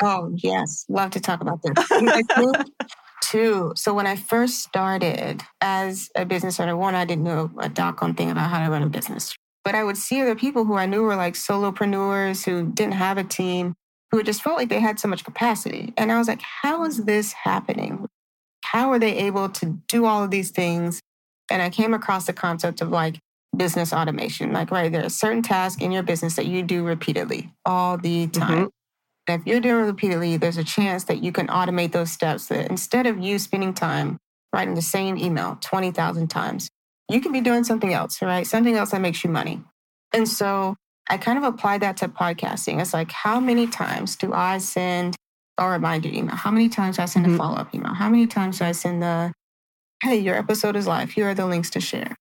Oh, 0.00 0.32
yes. 0.36 0.86
Love 0.88 1.10
to 1.10 1.20
talk 1.20 1.42
about 1.42 1.60
this. 1.62 1.86
too. 3.22 3.72
So 3.76 3.94
when 3.94 4.06
I 4.06 4.16
first 4.16 4.62
started 4.62 5.42
as 5.60 6.10
a 6.16 6.26
business 6.26 6.60
owner, 6.60 6.76
one, 6.76 6.94
I 6.94 7.04
didn't 7.04 7.24
know 7.24 7.50
a 7.58 7.68
doggone 7.68 8.14
thing 8.14 8.30
about 8.30 8.50
how 8.50 8.64
to 8.64 8.70
run 8.70 8.82
a 8.82 8.88
business. 8.88 9.34
But 9.64 9.74
I 9.74 9.84
would 9.84 9.96
see 9.96 10.20
other 10.20 10.34
people 10.34 10.64
who 10.64 10.74
I 10.74 10.86
knew 10.86 11.02
were 11.02 11.16
like 11.16 11.34
solopreneurs 11.34 12.44
who 12.44 12.70
didn't 12.70 12.94
have 12.94 13.16
a 13.16 13.24
team, 13.24 13.74
who 14.10 14.22
just 14.22 14.42
felt 14.42 14.56
like 14.56 14.68
they 14.68 14.80
had 14.80 14.98
so 14.98 15.08
much 15.08 15.24
capacity. 15.24 15.94
And 15.96 16.10
I 16.12 16.18
was 16.18 16.28
like, 16.28 16.42
how 16.42 16.84
is 16.84 17.04
this 17.04 17.32
happening? 17.32 18.06
How 18.72 18.90
are 18.90 18.98
they 18.98 19.18
able 19.18 19.50
to 19.50 19.78
do 19.86 20.06
all 20.06 20.24
of 20.24 20.30
these 20.30 20.50
things? 20.50 20.98
And 21.50 21.60
I 21.60 21.68
came 21.68 21.92
across 21.92 22.24
the 22.24 22.32
concept 22.32 22.80
of 22.80 22.88
like 22.88 23.18
business 23.54 23.92
automation. 23.92 24.50
Like, 24.54 24.70
right, 24.70 24.90
there 24.90 25.04
are 25.04 25.10
certain 25.10 25.42
tasks 25.42 25.82
in 25.82 25.92
your 25.92 26.02
business 26.02 26.36
that 26.36 26.46
you 26.46 26.62
do 26.62 26.82
repeatedly 26.82 27.52
all 27.66 27.98
the 27.98 28.28
time. 28.28 28.70
Mm-hmm. 29.28 29.40
If 29.40 29.46
you're 29.46 29.60
doing 29.60 29.84
it 29.84 29.88
repeatedly, 29.88 30.38
there's 30.38 30.56
a 30.56 30.64
chance 30.64 31.04
that 31.04 31.22
you 31.22 31.32
can 31.32 31.48
automate 31.48 31.92
those 31.92 32.10
steps 32.10 32.46
that 32.46 32.70
instead 32.70 33.06
of 33.06 33.18
you 33.18 33.38
spending 33.38 33.74
time 33.74 34.16
writing 34.54 34.74
the 34.74 34.80
same 34.80 35.18
email 35.18 35.58
20,000 35.60 36.28
times, 36.28 36.70
you 37.10 37.20
can 37.20 37.30
be 37.30 37.42
doing 37.42 37.64
something 37.64 37.92
else, 37.92 38.22
right? 38.22 38.46
Something 38.46 38.74
else 38.74 38.92
that 38.92 39.02
makes 39.02 39.22
you 39.22 39.28
money. 39.28 39.62
And 40.14 40.26
so 40.26 40.76
I 41.10 41.18
kind 41.18 41.36
of 41.36 41.44
applied 41.44 41.82
that 41.82 41.98
to 41.98 42.08
podcasting. 42.08 42.80
It's 42.80 42.94
like, 42.94 43.12
how 43.12 43.38
many 43.38 43.66
times 43.66 44.16
do 44.16 44.32
I 44.32 44.56
send 44.58 45.14
a 45.58 45.68
reminder 45.68 46.08
email? 46.08 46.36
How 46.36 46.50
many 46.50 46.68
times 46.68 46.96
do 46.96 47.02
I 47.02 47.06
send 47.06 47.26
mm-hmm. 47.26 47.34
a 47.34 47.38
follow 47.38 47.56
up 47.56 47.74
email? 47.74 47.94
How 47.94 48.08
many 48.08 48.26
times 48.26 48.58
do 48.58 48.64
I 48.64 48.72
send 48.72 49.02
the, 49.02 49.32
hey, 50.02 50.16
your 50.16 50.36
episode 50.36 50.76
is 50.76 50.86
live. 50.86 51.10
Here 51.10 51.28
are 51.28 51.34
the 51.34 51.46
links 51.46 51.70
to 51.70 51.80
share. 51.80 52.16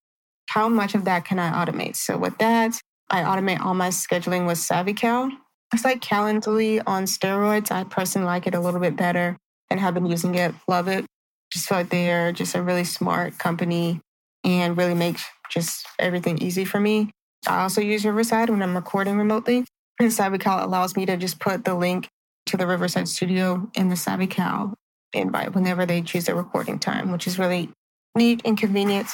How 0.50 0.68
much 0.68 0.96
of 0.96 1.06
that 1.06 1.26
can 1.26 1.40
I 1.40 1.66
automate? 1.66 1.96
So 1.96 2.18
with 2.18 2.38
that, 2.40 2.80
I 3.10 3.22
automate 3.22 3.62
all 3.62 3.74
my 3.74 3.90
scheduling 3.90 4.48
with 4.48 4.58
SavvyCal. 4.58 5.32
It's 5.74 5.86
like 5.86 6.02
Calendly 6.02 6.82
on 6.86 7.06
steroids. 7.06 7.72
I 7.72 7.86
personally 7.86 8.26
like 8.26 8.48
it 8.48 8.56
a 8.56 8.60
little 8.60 8.80
bit 8.80 8.98
better 8.98 9.38
and 9.70 9.80
have 9.80 9.94
been 9.94 10.06
using 10.06 10.36
it. 10.36 10.54
Love 10.68 10.88
it. 10.88 11.06
Just 11.52 11.68
feel 11.68 11.78
like 11.78 11.90
they 11.90 12.12
are 12.12 12.32
just 12.32 12.56
a 12.56 12.62
really 12.62 12.84
smart 12.84 13.38
company 13.38 14.02
and 14.44 14.78
really 14.78 14.94
makes 14.94 15.24
just 15.50 15.86
everything 16.00 16.38
easy 16.40 16.66
for 16.66 16.80
me. 16.80 17.12
I 17.48 17.64
also 17.64 17.82
use 17.82 18.06
Riverside 18.06 18.50
when 18.50 18.62
I'm 18.62 18.76
recording 18.76 19.18
remotely. 19.18 19.66
And 20.00 20.10
SavvyCal 20.10 20.64
allows 20.64 20.96
me 20.96 21.06
to 21.06 21.18
just 21.18 21.40
put 21.40 21.64
the 21.64 21.76
link 21.76 22.08
to 22.48 22.58
the 22.58 22.68
Riverside 22.68 23.08
studio 23.08 23.70
in 23.76 23.90
the 23.90 23.96
SavvyCal 23.96 24.74
invite 25.14 25.54
whenever 25.54 25.86
they 25.86 26.02
choose 26.02 26.26
their 26.26 26.36
recording 26.36 26.80
time, 26.80 27.12
which 27.12 27.28
is 27.28 27.38
really 27.38 27.70
neat 28.16 28.42
and 28.46 28.58
convenient. 28.58 29.08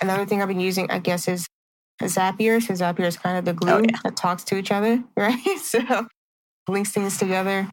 Another 0.00 0.24
thing 0.24 0.40
I've 0.40 0.48
been 0.48 0.60
using, 0.60 0.90
I 0.90 0.98
guess, 0.98 1.28
is 1.28 1.46
Zapier. 2.00 2.62
So 2.62 2.74
Zapier 2.74 3.06
is 3.06 3.16
kind 3.16 3.38
of 3.38 3.44
the 3.44 3.52
glue 3.52 3.72
oh, 3.72 3.78
yeah. 3.78 3.98
that 4.04 4.16
talks 4.16 4.44
to 4.44 4.56
each 4.56 4.70
other, 4.70 5.02
right? 5.16 5.58
So 5.58 6.06
links 6.68 6.92
things 6.92 7.18
together. 7.18 7.68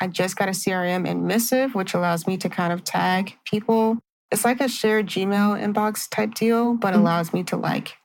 I 0.00 0.08
just 0.08 0.36
got 0.36 0.48
a 0.48 0.52
CRM 0.52 1.06
in 1.06 1.26
Missive, 1.26 1.74
which 1.74 1.94
allows 1.94 2.26
me 2.26 2.36
to 2.38 2.48
kind 2.48 2.72
of 2.72 2.84
tag 2.84 3.36
people. 3.44 3.98
It's 4.30 4.44
like 4.44 4.60
a 4.60 4.68
shared 4.68 5.06
Gmail 5.06 5.62
inbox 5.62 6.08
type 6.10 6.34
deal, 6.34 6.74
but 6.74 6.92
mm-hmm. 6.92 7.02
allows 7.02 7.32
me 7.32 7.44
to 7.44 7.56
like 7.56 7.96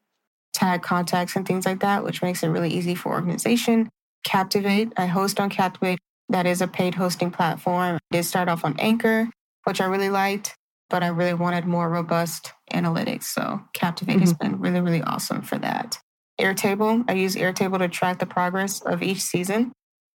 tag 0.53 0.81
contacts 0.81 1.35
and 1.35 1.47
things 1.47 1.65
like 1.65 1.79
that, 1.79 2.03
which 2.03 2.21
makes 2.21 2.43
it 2.43 2.49
really 2.49 2.69
easy 2.69 2.95
for 2.95 3.13
organization. 3.13 3.89
Captivate, 4.23 4.91
I 4.97 5.05
host 5.05 5.39
on 5.39 5.49
Captivate. 5.49 5.99
That 6.29 6.45
is 6.45 6.61
a 6.61 6.67
paid 6.67 6.95
hosting 6.95 7.31
platform. 7.31 7.95
I 7.95 7.99
did 8.11 8.23
start 8.23 8.49
off 8.49 8.65
on 8.65 8.75
Anchor, 8.79 9.29
which 9.63 9.79
I 9.79 9.85
really 9.85 10.09
liked, 10.09 10.55
but 10.89 11.03
I 11.03 11.07
really 11.07 11.33
wanted 11.33 11.65
more 11.65 11.89
robust 11.89 12.51
analytics. 12.73 13.23
So 13.23 13.61
Captivate 13.73 14.13
mm-hmm. 14.13 14.21
has 14.21 14.33
been 14.33 14.59
really, 14.59 14.81
really 14.81 15.01
awesome 15.01 15.41
for 15.41 15.57
that. 15.59 15.99
Airtable, 16.39 17.03
I 17.07 17.13
use 17.13 17.35
Airtable 17.35 17.79
to 17.79 17.87
track 17.87 18.19
the 18.19 18.25
progress 18.25 18.81
of 18.81 19.01
each 19.01 19.21
season, 19.21 19.71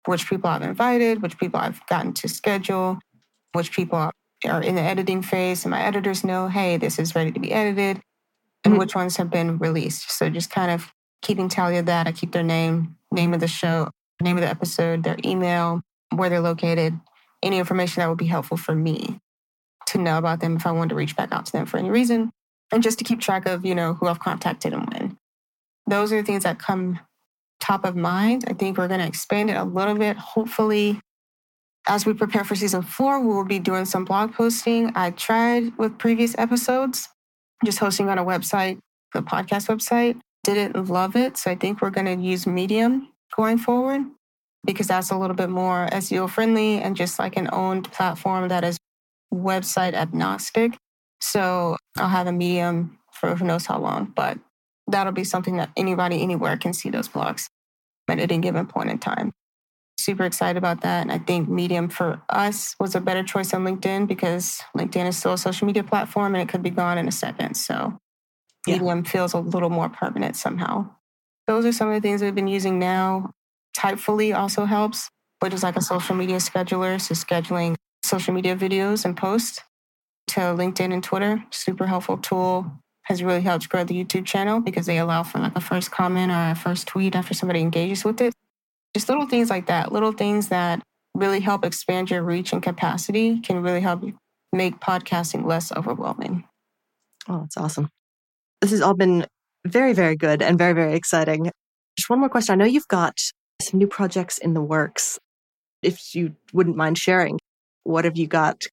which 0.06 0.30
people 0.30 0.50
I've 0.50 0.64
invited, 0.64 1.22
which 1.22 1.38
people 1.38 1.60
I've 1.60 1.86
gotten 1.88 2.14
to 2.14 2.28
schedule, 2.28 3.00
which 3.54 3.72
people 3.72 4.12
are 4.46 4.62
in 4.62 4.76
the 4.76 4.82
editing 4.82 5.22
phase. 5.22 5.64
And 5.66 5.72
my 5.72 5.82
editors 5.82 6.24
know, 6.24 6.48
hey, 6.48 6.78
this 6.78 7.00
is 7.00 7.16
ready 7.16 7.32
to 7.32 7.40
be 7.40 7.52
edited 7.52 8.02
and 8.64 8.74
mm-hmm. 8.74 8.80
which 8.80 8.96
ones 8.96 9.18
have 9.18 9.30
been 9.30 9.58
released. 9.58 10.12
So 10.12 10.30
just 10.30 10.50
kind 10.50 10.72
of 10.72 10.92
keeping 11.22 11.50
tally 11.50 11.78
of 11.78 11.86
that. 11.86 12.08
I 12.08 12.12
keep 12.12 12.32
their 12.32 12.44
name, 12.44 12.96
name 13.12 13.34
of 13.34 13.40
the 13.40 13.48
show, 13.48 13.90
name 14.22 14.38
of 14.38 14.42
the 14.42 14.50
episode, 14.50 15.04
their 15.04 15.18
email, 15.24 15.82
where 16.16 16.30
they're 16.30 16.42
located, 16.42 17.00
any 17.44 17.60
information 17.60 18.02
that 18.02 18.10
would 18.10 18.18
be 18.18 18.26
helpful 18.26 18.58
for 18.58 18.76
me 18.76 19.20
to 19.88 19.98
know 19.98 20.18
about 20.18 20.40
them 20.40 20.56
if 20.56 20.66
I 20.66 20.72
wanted 20.72 20.90
to 20.90 20.96
reach 20.96 21.16
back 21.16 21.32
out 21.32 21.46
to 21.48 21.52
them 21.52 21.66
for 21.66 21.78
any 21.78 21.90
reason. 21.90 22.32
And 22.72 22.84
just 22.84 22.98
to 23.00 23.06
keep 23.06 23.22
track 23.22 23.46
of, 23.46 23.66
you 23.66 23.76
know, 23.76 23.94
who 23.94 24.08
I've 24.08 24.20
contacted 24.20 24.74
and 24.74 24.90
when. 24.92 25.18
Those 25.88 26.12
are 26.12 26.18
the 26.18 26.26
things 26.26 26.44
that 26.44 26.60
come 26.60 27.00
top 27.60 27.86
of 27.86 27.96
mind. 27.96 28.44
I 28.48 28.54
think 28.54 28.78
we're 28.78 28.90
going 28.90 29.00
to 29.00 29.08
expand 29.08 29.50
it 29.50 29.56
a 29.56 29.64
little 29.64 29.96
bit. 29.96 30.18
Hopefully, 30.18 31.00
as 31.88 32.06
we 32.06 32.14
prepare 32.14 32.44
for 32.44 32.56
season 32.56 32.82
four, 32.82 33.22
we 33.22 33.34
will 33.34 33.46
be 33.46 33.60
doing 33.60 33.86
some 33.86 34.04
blog 34.04 34.34
posting. 34.34 34.92
I 34.96 35.12
tried 35.12 35.78
with 35.78 35.98
previous 35.98 36.38
episodes, 36.38 37.08
just 37.64 37.80
hosting 37.80 38.10
on 38.10 38.18
a 38.18 38.26
website, 38.26 38.80
the 39.14 39.22
podcast 39.22 39.68
website. 39.68 40.20
Didn't 40.44 40.90
love 40.90 41.16
it. 41.16 41.38
So 41.38 41.52
I 41.52 41.56
think 41.56 41.82
we're 41.82 41.90
going 41.90 42.06
to 42.06 42.22
use 42.22 42.46
Medium 42.46 43.10
going 43.36 43.58
forward 43.58 44.02
because 44.66 44.88
that's 44.88 45.12
a 45.12 45.18
little 45.18 45.36
bit 45.36 45.50
more 45.50 45.88
SEO 45.92 46.30
friendly 46.30 46.82
and 46.82 46.96
just 46.96 47.20
like 47.20 47.38
an 47.38 47.50
owned 47.52 47.92
platform 47.92 48.50
that 48.50 48.64
is 48.64 48.78
website 49.34 49.94
agnostic. 49.94 50.78
So 51.22 51.78
I'll 51.98 52.10
have 52.10 52.28
a 52.28 52.32
Medium 52.32 53.00
for 53.12 53.36
who 53.36 53.46
knows 53.46 53.66
how 53.66 53.80
long, 53.80 54.14
but 54.16 54.38
that'll 54.88 55.14
be 55.14 55.24
something 55.24 55.58
that 55.58 55.72
anybody 55.76 56.22
anywhere 56.22 56.58
can 56.58 56.74
see 56.74 56.90
those 56.90 57.10
blogs 57.10 57.48
at 58.08 58.20
any 58.20 58.38
given 58.38 58.68
point 58.68 58.90
in 58.90 59.00
time. 59.00 59.32
Super 60.00 60.26
excited 60.26 60.58
about 60.58 60.82
that. 60.82 61.02
And 61.02 61.12
I 61.12 61.18
think 61.18 61.50
Medium 61.50 61.90
for 61.90 62.22
us 62.30 62.76
was 62.80 62.96
a 62.96 63.02
better 63.02 63.24
choice 63.24 63.52
than 63.52 63.64
LinkedIn 63.64 64.08
because 64.08 64.62
LinkedIn 64.78 65.08
is 65.08 65.18
still 65.18 65.34
a 65.34 65.38
social 65.38 65.66
media 65.66 65.84
platform 65.84 66.36
and 66.36 66.42
it 66.42 66.50
could 66.52 66.62
be 66.62 66.70
gone 66.70 66.98
in 66.98 67.08
a 67.08 67.12
second. 67.12 67.56
So 67.56 67.98
yeah. 68.68 68.76
Medium 68.76 69.04
feels 69.04 69.34
a 69.34 69.40
little 69.40 69.70
more 69.70 69.90
permanent 69.90 70.36
somehow. 70.36 70.90
Those 71.48 71.66
are 71.66 71.72
some 71.72 71.88
of 71.88 71.96
the 71.96 72.02
things 72.02 72.22
we've 72.22 72.36
been 72.36 72.48
using 72.48 72.80
now. 72.80 73.32
Typefully 73.78 74.34
also 74.34 74.66
helps, 74.66 75.10
which 75.40 75.54
is 75.54 75.62
like 75.62 75.76
a 75.76 75.82
social 75.82 76.16
media 76.16 76.38
scheduler. 76.38 77.00
So 77.00 77.14
scheduling 77.14 77.76
social 78.04 78.34
media 78.34 78.56
videos 78.56 79.06
and 79.06 79.16
posts 79.16 79.62
to 80.30 80.40
LinkedIn 80.40 80.92
and 80.92 81.04
Twitter. 81.04 81.44
Super 81.52 81.86
helpful 81.86 82.18
tool. 82.18 82.72
Has 83.04 83.24
really 83.24 83.42
helped 83.42 83.70
grow 83.70 83.86
the 83.86 83.94
YouTube 83.94 84.26
channel 84.26 84.60
because 84.60 84.86
they 84.86 84.98
allow 84.98 85.24
for 85.24 85.40
like 85.40 85.56
a 85.56 85.62
first 85.62 85.92
comment 85.92 86.30
or 86.30 86.52
a 86.52 86.56
first 86.56 86.88
tweet 86.88 87.16
after 87.16 87.34
somebody 87.34 87.62
engages 87.62 88.04
with 88.04 88.20
it. 88.20 88.34
Just 88.94 89.08
little 89.08 89.28
things 89.28 89.50
like 89.50 89.68
that, 89.68 89.94
little 89.94 90.12
things 90.12 90.50
that 90.50 90.82
really 91.14 91.40
help 91.40 91.64
expand 91.64 92.10
your 92.10 92.24
reach 92.24 92.52
and 92.52 92.62
capacity 92.62 93.40
can 93.40 93.62
really 93.62 93.80
help 93.80 94.04
make 94.52 94.80
podcasting 94.82 95.46
less 95.46 95.72
overwhelming. 95.72 96.44
Oh, 97.30 97.42
that's 97.42 97.56
awesome. 97.58 97.90
This 98.60 98.72
has 98.72 98.82
all 98.82 98.94
been 98.96 99.26
very, 99.66 99.94
very 99.94 100.16
good 100.18 100.42
and 100.42 100.58
very, 100.58 100.74
very 100.74 100.96
exciting. 100.96 101.50
Just 101.96 102.10
one 102.10 102.20
more 102.20 102.30
question. 102.30 102.54
I 102.54 102.56
know 102.56 102.66
you've 102.66 102.88
got 102.88 103.18
some 103.62 103.80
new 103.80 103.88
projects 103.88 104.38
in 104.38 104.54
the 104.54 104.62
works. 104.62 105.20
If 105.82 106.16
you 106.16 106.36
wouldn't 106.54 106.76
mind 106.76 106.98
sharing, 106.98 107.40
what 107.84 108.06
have 108.06 108.18
you 108.18 108.28
got 108.28 108.64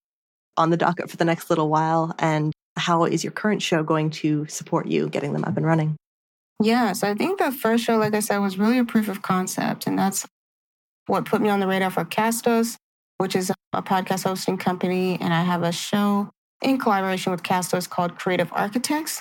on 0.57 0.71
the 0.71 0.77
docket 0.77 1.11
for 1.11 1.17
the 1.17 1.25
next 1.25 1.51
little 1.51 1.69
while? 1.69 2.15
And 2.19 2.53
how 2.77 3.05
is 3.05 3.23
your 3.23 3.33
current 3.33 3.63
show 3.63 3.83
going 3.83 4.11
to 4.11 4.47
support 4.47 4.87
you 4.87 5.09
getting 5.09 5.33
them 5.33 5.45
up 5.45 5.57
and 5.57 5.67
running? 5.67 5.97
Yes, 6.63 7.03
I 7.03 7.15
think 7.15 7.39
the 7.39 7.53
first 7.53 7.85
show, 7.85 7.97
like 7.97 8.15
I 8.15 8.21
said, 8.21 8.39
was 8.39 8.59
really 8.59 8.79
a 8.79 8.85
proof 8.85 9.09
of 9.09 9.23
concept. 9.23 9.87
And 9.87 9.99
that's 9.99 10.27
what 11.07 11.27
put 11.27 11.43
me 11.43 11.49
on 11.49 11.61
the 11.61 11.67
radar 11.67 11.91
for 11.91 12.05
Castos, 12.05 12.77
which 13.19 13.37
is 13.37 13.51
a 13.73 13.83
podcast 13.83 14.25
hosting 14.25 14.57
company. 14.57 15.19
And 15.21 15.35
I 15.35 15.43
have 15.43 15.63
a 15.63 15.73
show 15.73 16.31
in 16.63 16.79
collaboration 16.79 17.33
with 17.33 17.43
Castos 17.43 17.89
called 17.89 18.19
Creative 18.19 18.51
Architects, 18.53 19.21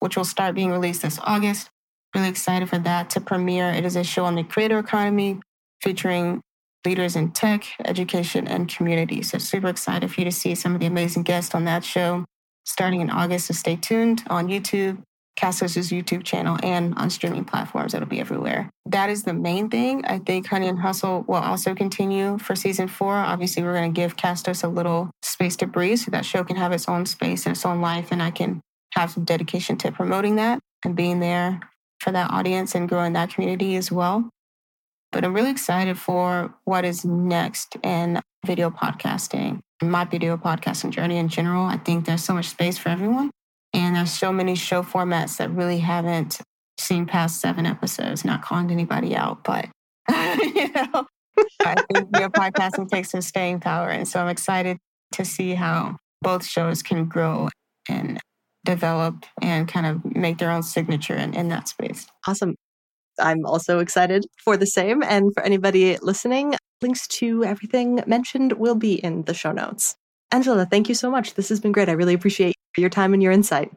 which 0.00 0.16
will 0.16 0.24
start 0.24 0.54
being 0.54 0.70
released 0.70 1.02
this 1.02 1.18
August. 1.22 1.68
Really 2.14 2.28
excited 2.28 2.68
for 2.68 2.78
that 2.78 3.10
to 3.10 3.20
premiere. 3.20 3.70
It 3.70 3.84
is 3.84 3.96
a 3.96 4.04
show 4.04 4.24
on 4.24 4.34
the 4.34 4.44
creator 4.44 4.78
economy 4.78 5.40
featuring 5.80 6.42
leaders 6.84 7.16
in 7.16 7.30
tech, 7.30 7.64
education, 7.84 8.46
and 8.46 8.68
community. 8.68 9.22
So 9.22 9.38
super 9.38 9.68
excited 9.68 10.12
for 10.12 10.20
you 10.20 10.24
to 10.26 10.32
see 10.32 10.54
some 10.54 10.74
of 10.74 10.80
the 10.80 10.86
amazing 10.86 11.22
guests 11.22 11.54
on 11.54 11.64
that 11.64 11.84
show 11.84 12.24
starting 12.64 13.00
in 13.00 13.10
August. 13.10 13.46
So 13.46 13.54
stay 13.54 13.76
tuned 13.76 14.24
on 14.28 14.48
YouTube, 14.48 14.98
Castos' 15.38 15.90
YouTube 15.90 16.24
channel, 16.24 16.58
and 16.62 16.94
on 16.96 17.08
streaming 17.10 17.44
platforms. 17.44 17.94
It'll 17.94 18.08
be 18.08 18.20
everywhere. 18.20 18.68
That 18.86 19.10
is 19.10 19.22
the 19.22 19.32
main 19.32 19.70
thing. 19.70 20.04
I 20.04 20.18
think 20.18 20.48
Honey 20.48 20.68
and 20.68 20.78
Hustle 20.78 21.24
will 21.26 21.36
also 21.36 21.74
continue 21.74 22.38
for 22.38 22.54
season 22.54 22.88
four. 22.88 23.14
Obviously, 23.14 23.62
we're 23.62 23.74
going 23.74 23.92
to 23.92 24.00
give 24.00 24.16
Castos 24.16 24.64
a 24.64 24.68
little 24.68 25.10
space 25.22 25.56
to 25.56 25.66
breathe 25.66 25.98
so 25.98 26.10
that 26.10 26.24
show 26.24 26.44
can 26.44 26.56
have 26.56 26.72
its 26.72 26.88
own 26.88 27.06
space 27.06 27.46
and 27.46 27.56
its 27.56 27.64
own 27.64 27.80
life. 27.80 28.08
And 28.10 28.22
I 28.22 28.30
can 28.30 28.60
have 28.92 29.10
some 29.10 29.24
dedication 29.24 29.76
to 29.78 29.92
promoting 29.92 30.36
that 30.36 30.58
and 30.84 30.94
being 30.94 31.20
there 31.20 31.60
for 32.02 32.10
that 32.12 32.30
audience 32.30 32.74
and 32.74 32.88
growing 32.88 33.12
that 33.12 33.30
community 33.32 33.76
as 33.76 33.92
well. 33.92 34.28
But 35.12 35.24
I'm 35.24 35.34
really 35.34 35.50
excited 35.50 35.98
for 35.98 36.54
what 36.64 36.84
is 36.84 37.04
next 37.04 37.76
in 37.82 38.20
video 38.44 38.70
podcasting, 38.70 39.60
my 39.80 40.04
video 40.04 40.36
podcasting 40.36 40.90
journey 40.90 41.18
in 41.18 41.28
general. 41.28 41.64
I 41.64 41.76
think 41.76 42.06
there's 42.06 42.24
so 42.24 42.34
much 42.34 42.48
space 42.48 42.78
for 42.78 42.88
everyone. 42.88 43.30
And 43.74 43.96
there's 43.96 44.12
so 44.12 44.32
many 44.32 44.54
show 44.54 44.82
formats 44.82 45.36
that 45.38 45.50
really 45.50 45.78
haven't 45.78 46.40
seen 46.78 47.06
past 47.06 47.40
seven 47.40 47.66
episodes, 47.66 48.24
not 48.24 48.42
calling 48.42 48.70
anybody 48.70 49.14
out, 49.14 49.44
but 49.44 49.68
you 50.10 50.72
know, 50.72 51.06
I 51.60 51.74
think 51.92 52.10
video 52.12 52.28
podcasting 52.28 52.90
takes 52.90 53.10
some 53.10 53.22
staying 53.22 53.60
power. 53.60 53.88
And 53.88 54.08
so 54.08 54.20
I'm 54.20 54.28
excited 54.28 54.78
to 55.12 55.24
see 55.24 55.54
how 55.54 55.98
both 56.20 56.44
shows 56.44 56.82
can 56.82 57.06
grow 57.06 57.48
and 57.88 58.18
develop 58.64 59.24
and 59.40 59.68
kind 59.68 59.86
of 59.86 60.04
make 60.16 60.38
their 60.38 60.50
own 60.50 60.62
signature 60.62 61.14
in, 61.14 61.34
in 61.34 61.48
that 61.48 61.68
space. 61.68 62.06
Awesome. 62.26 62.54
I'm 63.18 63.44
also 63.44 63.78
excited 63.80 64.24
for 64.42 64.56
the 64.56 64.66
same. 64.66 65.02
And 65.02 65.32
for 65.34 65.42
anybody 65.42 65.98
listening, 65.98 66.54
links 66.80 67.06
to 67.08 67.44
everything 67.44 68.02
mentioned 68.06 68.52
will 68.54 68.74
be 68.74 68.94
in 68.94 69.22
the 69.22 69.34
show 69.34 69.52
notes. 69.52 69.96
Angela, 70.30 70.66
thank 70.66 70.88
you 70.88 70.94
so 70.94 71.10
much. 71.10 71.34
This 71.34 71.50
has 71.50 71.60
been 71.60 71.72
great. 71.72 71.88
I 71.88 71.92
really 71.92 72.14
appreciate 72.14 72.54
your 72.76 72.90
time 72.90 73.12
and 73.12 73.22
your 73.22 73.32
insight. 73.32 73.70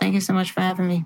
Thank 0.00 0.14
you 0.14 0.20
so 0.20 0.32
much 0.32 0.50
for 0.50 0.60
having 0.60 0.88
me. 0.88 1.04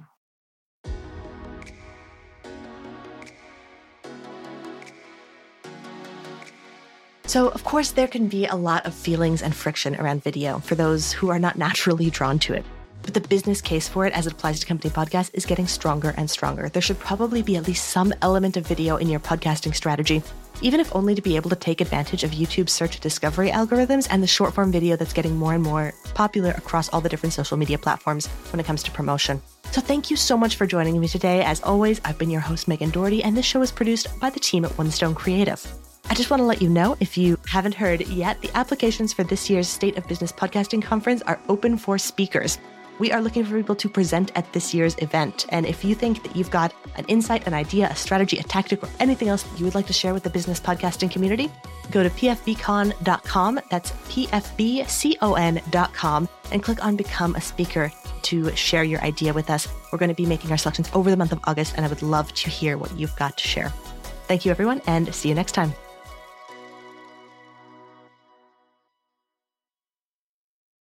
So, 7.27 7.49
of 7.49 7.65
course, 7.65 7.91
there 7.91 8.07
can 8.07 8.29
be 8.29 8.47
a 8.47 8.55
lot 8.55 8.87
of 8.87 8.95
feelings 8.95 9.43
and 9.43 9.55
friction 9.55 9.97
around 9.97 10.23
video 10.23 10.61
for 10.61 10.77
those 10.77 11.13
who 11.13 11.29
are 11.29 11.41
not 11.41 11.59
naturally 11.59 12.09
drawn 12.09 12.39
to 12.41 12.55
it. 12.55 12.65
But 13.07 13.15
the 13.15 13.29
business 13.29 13.61
case 13.61 13.89
for 13.89 14.05
it 14.05 14.13
as 14.15 14.27
it 14.27 14.33
applies 14.33 14.59
to 14.59 14.67
company 14.67 14.93
podcasts 14.93 15.31
is 15.33 15.47
getting 15.47 15.69
stronger 15.69 16.13
and 16.17 16.29
stronger. 16.29 16.69
There 16.69 16.83
should 16.83 16.99
probably 16.99 17.41
be 17.41 17.57
at 17.57 17.69
least 17.69 17.89
some 17.89 18.13
element 18.21 18.57
of 18.57 18.67
video 18.67 18.97
in 18.97 19.09
your 19.09 19.21
podcasting 19.21 19.77
strategy, 19.77 20.25
even 20.61 20.81
if 20.81 20.95
only 20.95 21.15
to 21.15 21.23
be 21.23 21.37
able 21.37 21.49
to 21.51 21.57
take 21.57 21.81
advantage 21.81 22.25
of 22.25 22.33
YouTube's 22.33 22.73
search 22.73 22.99
discovery 22.99 23.51
algorithms 23.51 24.09
and 24.11 24.25
the 24.25 24.27
short 24.27 24.55
form 24.55 24.73
video 24.73 24.97
that's 24.97 25.13
getting 25.13 25.37
more 25.37 25.55
and 25.55 25.63
more 25.63 25.95
popular 26.15 26.51
across 26.51 26.89
all 26.89 27.01
the 27.01 27.09
different 27.09 27.33
social 27.33 27.57
media 27.57 27.79
platforms 27.79 28.27
when 28.51 28.59
it 28.59 28.67
comes 28.67 28.83
to 28.83 28.91
promotion. 28.91 29.41
So 29.71 29.81
thank 29.81 30.11
you 30.11 30.17
so 30.17 30.37
much 30.37 30.57
for 30.57 30.67
joining 30.67 30.99
me 30.99 31.07
today. 31.07 31.45
As 31.45 31.63
always, 31.63 32.01
I've 32.05 32.19
been 32.19 32.31
your 32.31 32.41
host, 32.41 32.67
Megan 32.67 32.91
Dougherty, 32.91 33.23
and 33.23 33.37
this 33.37 33.47
show 33.47 33.63
is 33.63 33.71
produced 33.71 34.19
by 34.19 34.31
the 34.31 34.41
team 34.41 34.65
at 34.65 34.77
One 34.77 34.91
Stone 34.91 35.15
Creative. 35.15 35.65
I 36.09 36.15
just 36.15 36.31
want 36.31 36.41
to 36.41 36.45
let 36.45 36.63
you 36.63 36.69
know, 36.69 36.97
if 36.99 37.17
you 37.17 37.39
haven't 37.47 37.75
heard 37.75 38.07
yet, 38.09 38.41
the 38.41 38.51
applications 38.57 39.13
for 39.13 39.23
this 39.23 39.49
year's 39.49 39.69
State 39.69 39.97
of 39.97 40.07
Business 40.09 40.33
Podcasting 40.33 40.83
Conference 40.83 41.23
are 41.23 41.41
open 41.49 41.77
for 41.77 41.99
speakers. 41.99 42.59
We 42.99 43.13
are 43.13 43.21
looking 43.21 43.45
for 43.45 43.57
people 43.57 43.77
to 43.77 43.89
present 43.89 44.33
at 44.35 44.53
this 44.53 44.73
year's 44.73 44.97
event. 44.99 45.47
And 45.51 45.67
if 45.67 45.85
you 45.85 45.95
think 45.95 46.23
that 46.23 46.35
you've 46.35 46.51
got 46.51 46.73
an 46.97 47.05
insight, 47.07 47.47
an 47.47 47.53
idea, 47.55 47.89
a 47.91 47.95
strategy, 47.95 48.39
a 48.39 48.43
tactic, 48.43 48.83
or 48.83 48.89
anything 49.01 49.29
else 49.29 49.43
that 49.43 49.59
you 49.59 49.67
would 49.67 49.75
like 49.75 49.87
to 49.89 49.93
share 49.93 50.15
with 50.15 50.23
the 50.23 50.31
business 50.31 50.59
podcasting 50.59 51.11
community, 51.11 51.51
go 51.91 52.03
to 52.03 52.11
pfbcon.com. 52.11 53.61
That's 53.71 53.91
pfbcon.com 53.93 54.39
and 56.53 56.63
click 56.63 56.85
on 56.85 56.97
Become 56.97 57.35
a 57.35 57.41
Speaker 57.41 57.93
to 58.23 58.57
share 58.57 58.85
your 58.85 59.01
idea 59.03 59.33
with 59.33 59.51
us. 59.51 59.69
We're 59.93 59.99
going 59.99 60.09
to 60.09 60.15
be 60.15 60.27
making 60.27 60.51
our 60.51 60.59
selections 60.59 60.89
over 60.95 61.11
the 61.11 61.17
month 61.17 61.33
of 61.33 61.41
August, 61.45 61.75
and 61.77 61.85
I 61.85 61.89
would 61.89 62.03
love 62.03 62.33
to 62.35 62.51
hear 62.51 62.79
what 62.79 62.97
you've 62.99 63.15
got 63.17 63.37
to 63.37 63.47
share. 63.47 63.69
Thank 64.27 64.45
you, 64.45 64.51
everyone, 64.51 64.81
and 64.87 65.15
see 65.15 65.29
you 65.29 65.35
next 65.35 65.53
time. 65.53 65.73